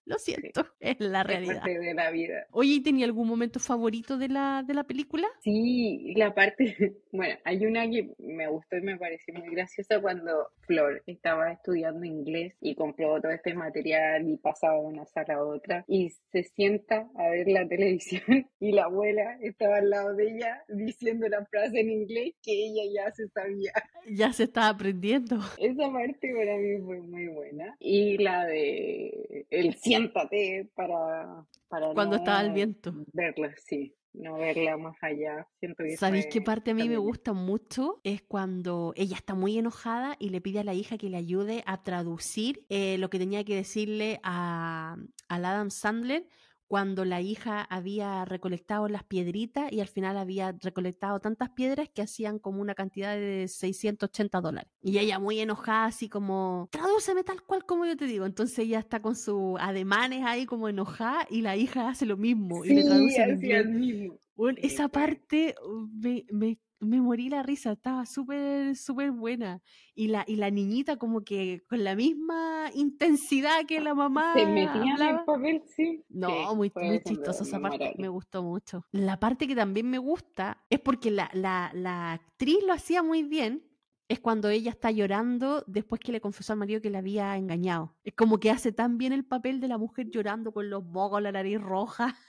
[0.07, 1.65] Lo siento, es la realidad.
[1.65, 2.47] de la vida.
[2.53, 5.27] Oye, ¿tenía algún momento favorito de la, de la película?
[5.43, 10.49] Sí, la parte, bueno, hay una que me gustó y me pareció muy graciosa cuando
[10.61, 15.45] Flor estaba estudiando inglés y compró todo este material y pasaba de una sala a
[15.45, 20.37] otra y se sienta a ver la televisión y la abuela estaba al lado de
[20.37, 23.73] ella diciendo la frase en inglés que ella ya se sabía.
[24.09, 25.41] Ya se estaba aprendiendo.
[25.59, 27.75] Esa parte para mí fue muy buena.
[27.81, 32.93] Y la de el siéntate para, para cuando estaba el viento.
[33.13, 35.47] Verla, sí no verla más allá.
[35.61, 38.01] Siento ¿Sabéis qué parte a mí me gusta mucho?
[38.03, 41.63] Es cuando ella está muy enojada y le pide a la hija que le ayude
[41.67, 44.97] a traducir eh, lo que tenía que decirle a,
[45.29, 46.27] al Adam Sandler
[46.67, 52.03] cuando la hija había recolectado las piedritas y al final había recolectado tantas piedras que
[52.03, 54.71] hacían como una cantidad de 680 dólares.
[54.83, 58.27] Y ella muy enojada, así como, tradúceme tal cual como yo te digo.
[58.27, 62.65] Entonces ella está con sus ademanes ahí como enojada y la hija hace lo mismo
[62.65, 64.19] y le traduce mismo.
[64.59, 69.63] esa parte uh, me, me me morí la risa, estaba súper, súper buena.
[69.95, 74.35] Y la, y la niñita como que con la misma intensidad que la mamá.
[74.37, 76.05] Se metía en el papel, sí.
[76.09, 78.85] No, muy, muy chistosa esa parte, me gustó mucho.
[78.93, 83.23] La parte que también me gusta es porque la, la, la actriz lo hacía muy
[83.23, 83.65] bien,
[84.09, 87.97] es cuando ella está llorando después que le confesó al marido que le había engañado.
[88.05, 91.21] Es como que hace tan bien el papel de la mujer llorando con los mocos,
[91.23, 92.17] la nariz roja.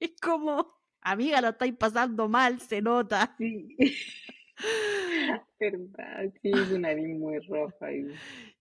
[0.00, 3.34] Es como amiga, lo estáis pasando mal, se nota.
[3.38, 3.76] Sí.
[5.58, 7.88] Verdad, sí, es una nariz muy roja.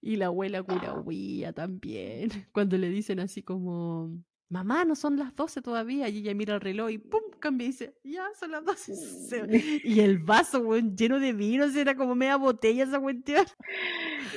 [0.02, 0.16] Y...
[0.16, 2.30] la abuela curahuía también.
[2.52, 4.12] Cuando le dicen así como,
[4.52, 6.10] mamá, no son las 12 todavía.
[6.10, 8.92] Y ella mira el reloj y pum, cambia y dice, ya son las 12.
[9.84, 13.46] Y el vaso, lleno de vino, era como media botella esa cuestión.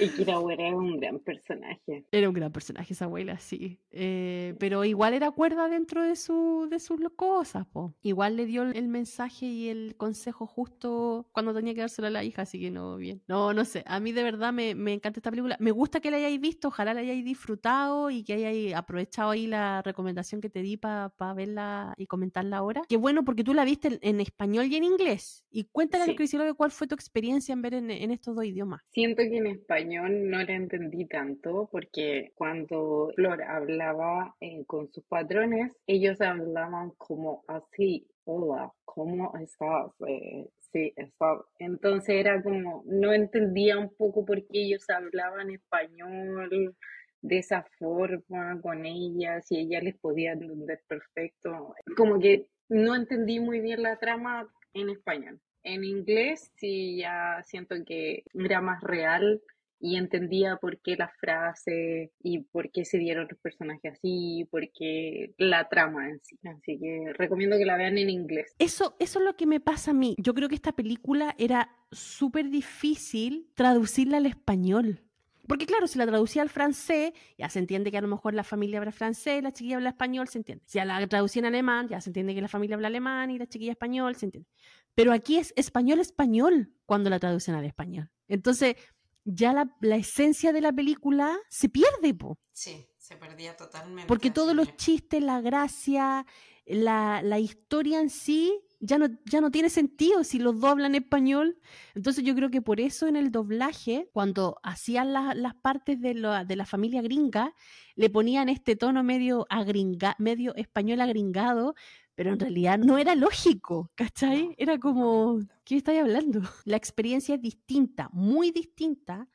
[0.01, 2.07] Y abuela era un gran personaje.
[2.11, 3.81] Era un gran personaje esa abuela, sí.
[3.91, 7.95] Eh, pero igual era cuerda dentro de, su, de sus cosas, po.
[8.03, 12.25] Igual le dio el mensaje y el consejo justo cuando tenía que dárselo a la
[12.25, 13.23] hija, así que no, bien.
[13.27, 13.83] No, no sé.
[13.87, 15.57] A mí de verdad me, me encanta esta película.
[15.61, 19.47] Me gusta que la hayáis visto, ojalá la hayáis disfrutado y que hayáis aprovechado ahí
[19.47, 22.83] la recomendación recomendación que te di para verla y comentarla ahora.
[22.89, 25.47] Qué bueno, porque tú la viste en, español y en inglés.
[25.51, 26.37] Y cuéntale sí.
[26.37, 28.83] a cuál fue tu experiencia en ver en, estos dos idiomas.
[28.91, 35.05] Siento que en español no la entendí tanto, porque cuando Flor hablaba eh, con sus
[35.05, 39.91] patrones, ellos hablaban como así, hola, ¿cómo estás?
[40.07, 41.39] Eh, sí, estás.
[41.59, 46.77] Entonces era como, no entendía un poco por qué ellos hablaban español
[47.25, 51.75] de esa forma con ellas y ella les podía entender perfecto.
[51.97, 55.41] Como que no entendí muy bien la trama en español.
[55.63, 59.41] En inglés sí ya siento que era más real
[59.81, 64.71] y entendía por qué la frase y por qué se dieron los personajes así, por
[64.73, 66.39] qué la trama en sí.
[66.45, 68.55] Así que recomiendo que la vean en inglés.
[68.59, 70.15] Eso, eso es lo que me pasa a mí.
[70.19, 75.01] Yo creo que esta película era súper difícil traducirla al español.
[75.47, 78.45] Porque claro, si la traducía al francés, ya se entiende que a lo mejor la
[78.45, 80.65] familia habla francés, la chiquilla habla español, se entiende.
[80.67, 83.47] Si la traducía en alemán, ya se entiende que la familia habla alemán y la
[83.47, 84.49] chiquilla español, se entiende.
[84.95, 88.11] Pero aquí es español-español cuando la traducen al español.
[88.29, 88.77] Entonces,
[89.25, 92.39] ya la, la, esencia de la película se pierde, po.
[92.53, 94.07] Sí, se perdía totalmente.
[94.07, 96.27] Porque todos los chistes, la gracia,
[96.67, 100.95] la, la, historia en sí ya no, ya no tiene sentido si los dos hablan
[100.95, 101.59] español.
[101.95, 106.15] Entonces yo creo que por eso en el doblaje, cuando hacían las partes de,
[106.47, 107.55] de, la familia gringa,
[107.97, 111.75] le ponían este tono medio, agringa, medio español agringado,
[112.15, 114.55] pero en realidad no era lógico, ¿cachai?
[114.59, 116.43] Era como, ¿qué estáis hablando?
[116.67, 119.29] La experiencia es distinta, muy distinta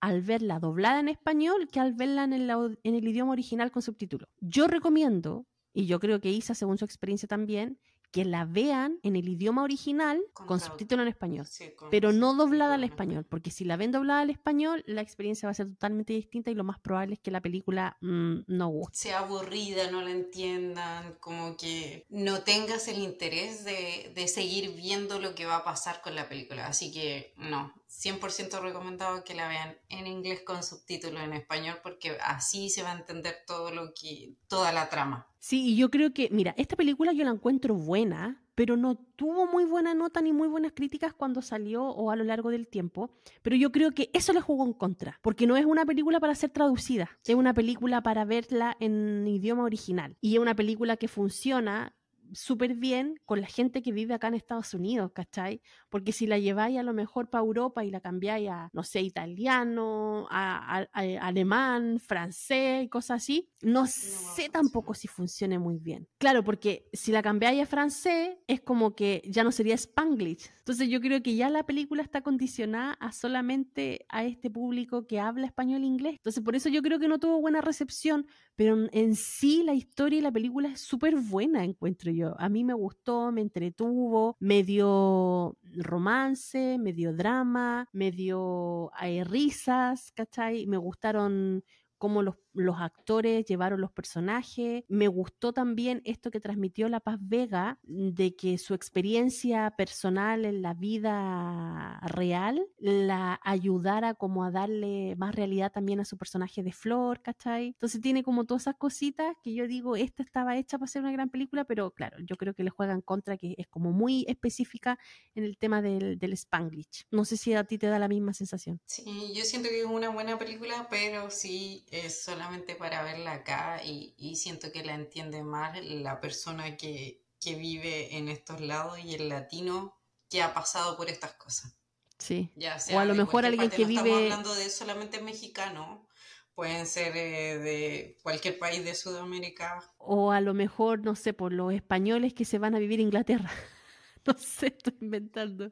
[0.00, 3.82] al verla doblada en español que al verla en el, en el idioma original con
[3.82, 4.28] subtítulos.
[4.40, 7.78] Yo recomiendo, y yo creo que Isa, según su experiencia también,
[8.10, 11.46] que la vean en el idioma original con, subtítulo en español,
[11.90, 15.50] pero no doblada al español, porque si la ven doblada al español, la experiencia va
[15.50, 18.98] a ser totalmente distinta y lo más probable es que la película mm, no guste.
[18.98, 25.20] Sea aburrida, no la entiendan, como que no tengas el interés de, de seguir viendo
[25.20, 26.66] lo que va a pasar con la película.
[26.66, 32.18] Así que no, 100% recomendado que la vean en inglés con subtítulos en español porque
[32.20, 35.26] así se va a entender todo lo que toda la trama.
[35.48, 39.46] Sí, y yo creo que, mira, esta película yo la encuentro buena, pero no tuvo
[39.46, 43.10] muy buena nota ni muy buenas críticas cuando salió o a lo largo del tiempo,
[43.42, 46.34] pero yo creo que eso le jugó en contra, porque no es una película para
[46.34, 51.06] ser traducida, es una película para verla en idioma original y es una película que
[51.06, 51.94] funciona
[52.32, 55.60] súper bien con la gente que vive acá en Estados Unidos, ¿cachai?
[55.88, 59.02] Porque si la lleváis a lo mejor para Europa y la cambiáis a, no sé,
[59.02, 60.86] italiano, a,
[61.20, 66.08] alemán, francés, cosas así, no, sé tampoco si funcione muy bien.
[66.18, 70.50] Claro, porque si la cambiáis a francés, es como que ya no sería Spanglish.
[70.58, 75.20] Entonces yo creo que ya la película está condicionada a solamente a este público que
[75.20, 76.14] habla español e inglés.
[76.16, 80.18] Entonces por eso yo creo que no tuvo buena recepción, pero en sí la historia
[80.18, 82.15] y la película es súper buena, encuentro yo.
[82.38, 89.22] A mí me gustó, me entretuvo, me dio romance, me dio drama, me dio hay
[89.24, 90.66] risas, ¿cachai?
[90.66, 91.64] Me gustaron
[91.98, 94.84] cómo los los actores llevaron los personajes.
[94.88, 100.62] Me gustó también esto que transmitió La Paz Vega, de que su experiencia personal en
[100.62, 106.72] la vida real la ayudara como a darle más realidad también a su personaje de
[106.72, 107.66] Flor, ¿cachai?
[107.68, 111.12] Entonces tiene como todas esas cositas que yo digo, esta estaba hecha para ser una
[111.12, 114.98] gran película, pero claro, yo creo que le juegan contra, que es como muy específica
[115.34, 117.06] en el tema del, del Spanglish.
[117.10, 118.80] No sé si a ti te da la misma sensación.
[118.86, 122.45] Sí, yo siento que es una buena película, pero sí es solamente
[122.78, 128.60] para verla acá y, siento que la entiende más la persona que, vive en estos
[128.60, 129.96] lados y el latino
[130.28, 131.76] que ha pasado por estas cosas.
[132.18, 132.50] Sí.
[132.92, 134.00] o a lo mejor alguien que vive...
[134.00, 136.08] Estamos hablando de solamente mexicano,
[136.56, 139.80] pueden ser eh, de cualquier país de Sudamérica.
[139.98, 143.02] O a lo mejor, no sé, por los españoles que se van a vivir a
[143.02, 143.52] Inglaterra.
[144.26, 145.70] no sé, estoy inventando.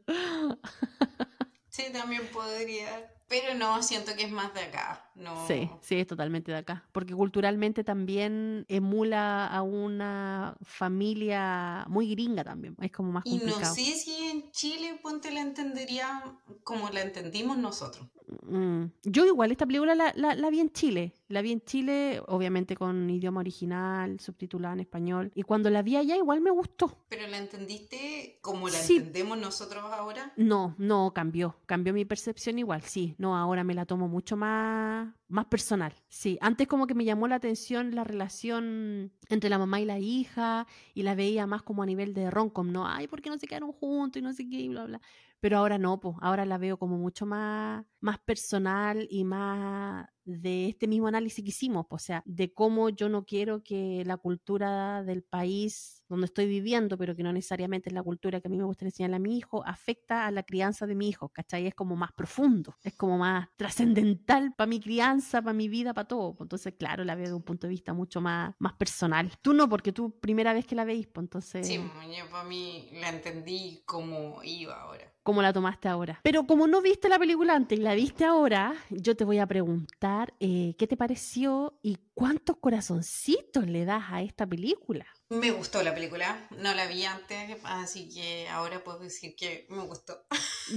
[1.68, 3.10] sí, también podría.
[3.28, 5.10] Pero no, siento que es más de acá.
[5.14, 5.46] No.
[5.46, 6.86] Sí, sí, es totalmente de acá.
[6.92, 12.76] Porque culturalmente también emula a una familia muy gringa también.
[12.80, 13.58] Es como más complicado.
[13.58, 16.22] Y no sé si en Chile, ponte, la entendería
[16.62, 18.06] como la entendimos nosotros.
[18.42, 21.14] Mm, yo igual, esta película la, la, vi en Chile.
[21.28, 25.32] La vi en Chile, obviamente con idioma original, subtitulada en español.
[25.34, 27.04] Y cuando la vi allá, igual me gustó.
[27.08, 30.32] ¿Pero la entendiste como la entendemos nosotros ahora?
[30.36, 31.56] No, no, cambió.
[31.66, 33.13] Cambió mi percepción igual, sí.
[33.18, 35.94] No, ahora me la tomo mucho más, más personal.
[36.08, 39.98] Sí, antes como que me llamó la atención la relación entre la mamá y la
[39.98, 40.66] hija.
[40.94, 42.86] Y la veía más como a nivel de roncom, ¿no?
[42.86, 45.00] Ay, ¿por qué no se quedaron juntos y no sé qué y bla, bla?
[45.40, 50.68] pero ahora no, pues ahora la veo como mucho más, más personal y más de
[50.68, 55.02] este mismo análisis que hicimos, o sea, de cómo yo no quiero que la cultura
[55.02, 58.58] del país donde estoy viviendo, pero que no necesariamente es la cultura que a mí
[58.58, 61.66] me gustaría enseñarle a mi hijo, afecta a la crianza de mi hijo, ¿cachai?
[61.66, 66.06] Es como más profundo, es como más trascendental para mi crianza, para mi vida, para
[66.06, 66.36] todo.
[66.40, 69.32] Entonces, claro, la veo de un punto de vista mucho más, más personal.
[69.40, 71.66] Tú no, porque tú primera vez que la veis, pues entonces...
[71.66, 76.20] Sí, yo para mí la entendí como iba ahora como la tomaste ahora.
[76.22, 79.46] Pero como no viste la película antes y la viste ahora, yo te voy a
[79.46, 85.06] preguntar eh, qué te pareció y cuántos corazoncitos le das a esta película.
[85.28, 89.82] Me gustó la película, no la vi antes, así que ahora puedo decir que me
[89.82, 90.24] gustó.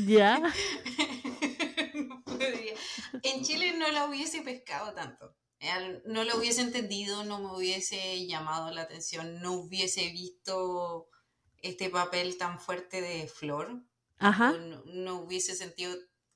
[0.06, 0.42] ¿Ya?
[3.24, 5.36] en Chile no la hubiese pescado tanto.
[6.06, 11.10] No lo hubiese entendido, no me hubiese llamado la atención, no hubiese visto
[11.62, 13.82] este papel tan fuerte de Flor.
[14.20, 14.54] Ajá.
[14.54, 15.96] No, no, hubiese sentido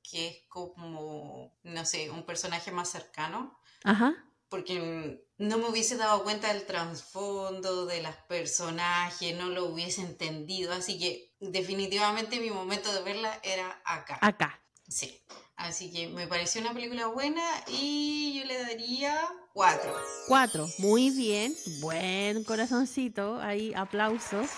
[0.10, 3.58] que es como, no sé, un personaje más cercano.
[3.84, 4.14] Ajá.
[4.50, 10.74] Porque no me hubiese dado cuenta del trasfondo de las personajes, no lo hubiese entendido.
[10.74, 14.18] Así que definitivamente mi momento de verla era acá.
[14.22, 14.60] Acá.
[14.88, 15.24] Sí.
[15.56, 19.22] Así que me pareció una película buena y yo le daría
[19.54, 19.96] cuatro.
[20.28, 20.68] Cuatro.
[20.80, 21.56] Muy bien.
[21.80, 23.40] Buen corazoncito.
[23.40, 24.50] Ahí aplausos.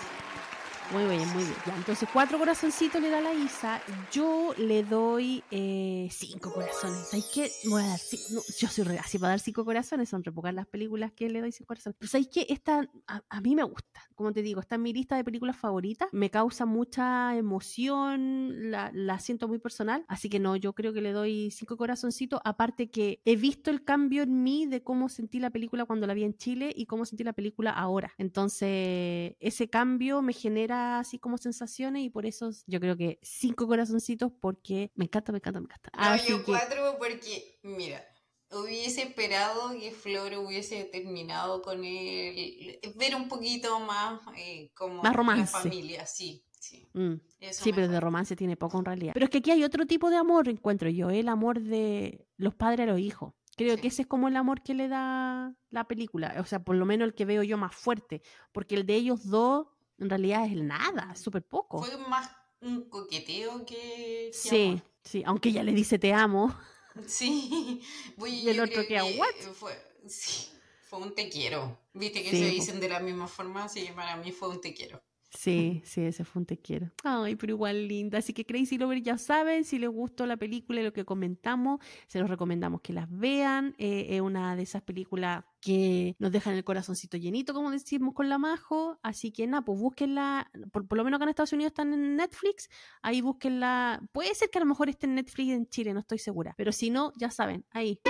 [0.94, 1.56] Muy bien, muy bien.
[1.66, 3.82] Ya, entonces cuatro corazoncitos le da la Isa.
[4.12, 7.08] Yo le doy eh, cinco corazones.
[7.08, 7.50] ¿Sabes qué?
[7.68, 10.08] Voy a dar no, yo soy re, así para dar cinco corazones.
[10.08, 11.96] Son repocas las películas que le doy cinco corazones.
[11.98, 12.46] Pero ¿sabes qué?
[12.48, 14.08] Esta a, mí me gusta.
[14.14, 16.08] Como te digo, está en mi lista de películas favoritas.
[16.12, 18.70] Me causa mucha emoción.
[18.70, 20.04] La, la siento muy personal.
[20.06, 22.38] Así que no, yo creo que le doy cinco corazoncitos.
[22.44, 26.14] Aparte que he visto el cambio en mí de cómo sentí la película cuando la
[26.14, 28.12] vi en Chile y cómo sentí la película ahora.
[28.16, 33.66] Entonces, ese cambio me genera así como sensaciones y por eso yo creo que cinco
[33.66, 35.90] corazoncitos porque me encanta, me encanta, me encanta.
[35.96, 38.04] No, yo cuatro porque, mira,
[38.50, 45.14] hubiese esperado que Flor hubiese terminado con él, ver un poquito más eh, como más
[45.14, 45.52] romance.
[45.52, 46.44] la familia, sí.
[46.64, 47.16] Sí, mm.
[47.50, 49.12] sí pero de romance tiene poco en realidad.
[49.12, 52.54] Pero es que aquí hay otro tipo de amor, encuentro yo, el amor de los
[52.54, 53.34] padres a los hijos.
[53.54, 56.76] Creo que ese es como el amor que le da la película, o sea, por
[56.76, 59.66] lo menos el que veo yo más fuerte, porque el de ellos dos
[59.98, 61.82] en realidad es el nada, súper poco.
[61.82, 62.30] Fue más
[62.60, 64.30] un coqueteo que...
[64.32, 66.54] sí, sí, aunque ella le dice te amo.
[67.08, 67.82] Sí.
[68.24, 69.52] y el otro que, what?
[69.54, 69.72] Fue,
[70.06, 70.48] sí,
[70.88, 71.76] fue un te quiero.
[71.92, 74.72] Viste que se dicen de la misma forma, así que para mí fue un te
[74.72, 75.02] quiero.
[75.36, 76.90] Sí, sí, ese fue un te quiero.
[77.02, 78.18] Ay, pero igual linda.
[78.18, 81.80] Así que Crazy Lover ya saben, si les gustó la película y lo que comentamos,
[82.06, 83.74] se los recomendamos que las vean.
[83.78, 88.28] Eh, es una de esas películas que nos dejan el corazoncito llenito, como decimos con
[88.28, 88.98] la Majo.
[89.02, 90.50] Así que nada, pues búsquenla.
[90.72, 92.68] Por, por lo menos acá en Estados Unidos están en Netflix.
[93.02, 94.02] Ahí búsquenla.
[94.12, 96.54] Puede ser que a lo mejor esté en Netflix en Chile, no estoy segura.
[96.58, 98.00] Pero si no, ya saben, ahí.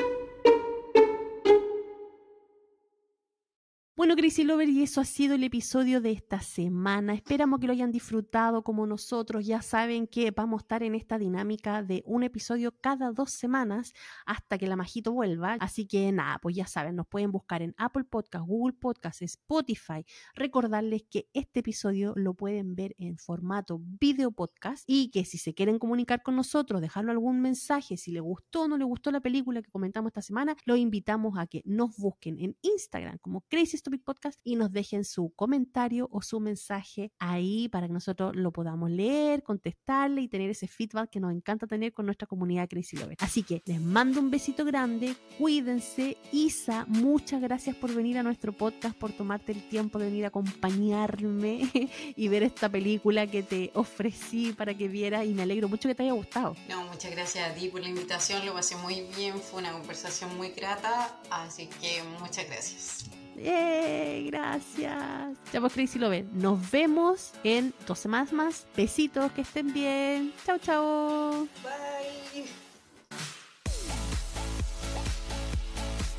[3.97, 7.15] Bueno, Crazy Lover, y eso ha sido el episodio de esta semana.
[7.15, 9.47] Esperamos que lo hayan disfrutado como nosotros.
[9.47, 13.93] Ya saben que vamos a estar en esta dinámica de un episodio cada dos semanas
[14.27, 15.59] hasta que la majito vuelva.
[15.61, 20.05] Así que nada, pues ya saben, nos pueden buscar en Apple Podcast, Google Podcast, Spotify.
[20.35, 25.55] Recordarles que este episodio lo pueden ver en formato video podcast y que si se
[25.55, 29.21] quieren comunicar con nosotros, dejarlo algún mensaje, si les gustó o no les gustó la
[29.21, 33.84] película que comentamos esta semana, los invitamos a que nos busquen en Instagram como Crazy
[34.05, 38.91] Podcast y nos dejen su comentario o su mensaje ahí para que nosotros lo podamos
[38.91, 43.17] leer, contestarle y tener ese feedback que nos encanta tener con nuestra comunidad Crazy Lover.
[43.21, 46.17] Así que les mando un besito grande, cuídense.
[46.33, 50.29] Isa, muchas gracias por venir a nuestro podcast, por tomarte el tiempo de venir a
[50.29, 51.71] acompañarme
[52.17, 55.95] y ver esta película que te ofrecí para que vieras y me alegro mucho que
[55.95, 56.57] te haya gustado.
[56.69, 60.37] No, muchas gracias a ti por la invitación, lo pasé muy bien, fue una conversación
[60.37, 63.24] muy grata, así que muchas gracias.
[63.39, 64.29] ¡Eh!
[64.31, 65.39] Gracias.
[65.53, 66.29] Ya pues Crazy lo ven.
[66.35, 68.67] Nos vemos en dos semanas más.
[68.77, 70.33] Besitos, que estén bien.
[70.45, 71.49] Chao, chao.
[71.63, 72.45] Bye.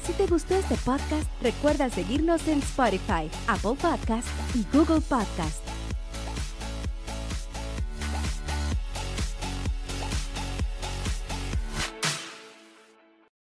[0.06, 5.75] Si te gustó este podcast, recuerda seguirnos en Spotify, Apple Podcast y Google Podcast.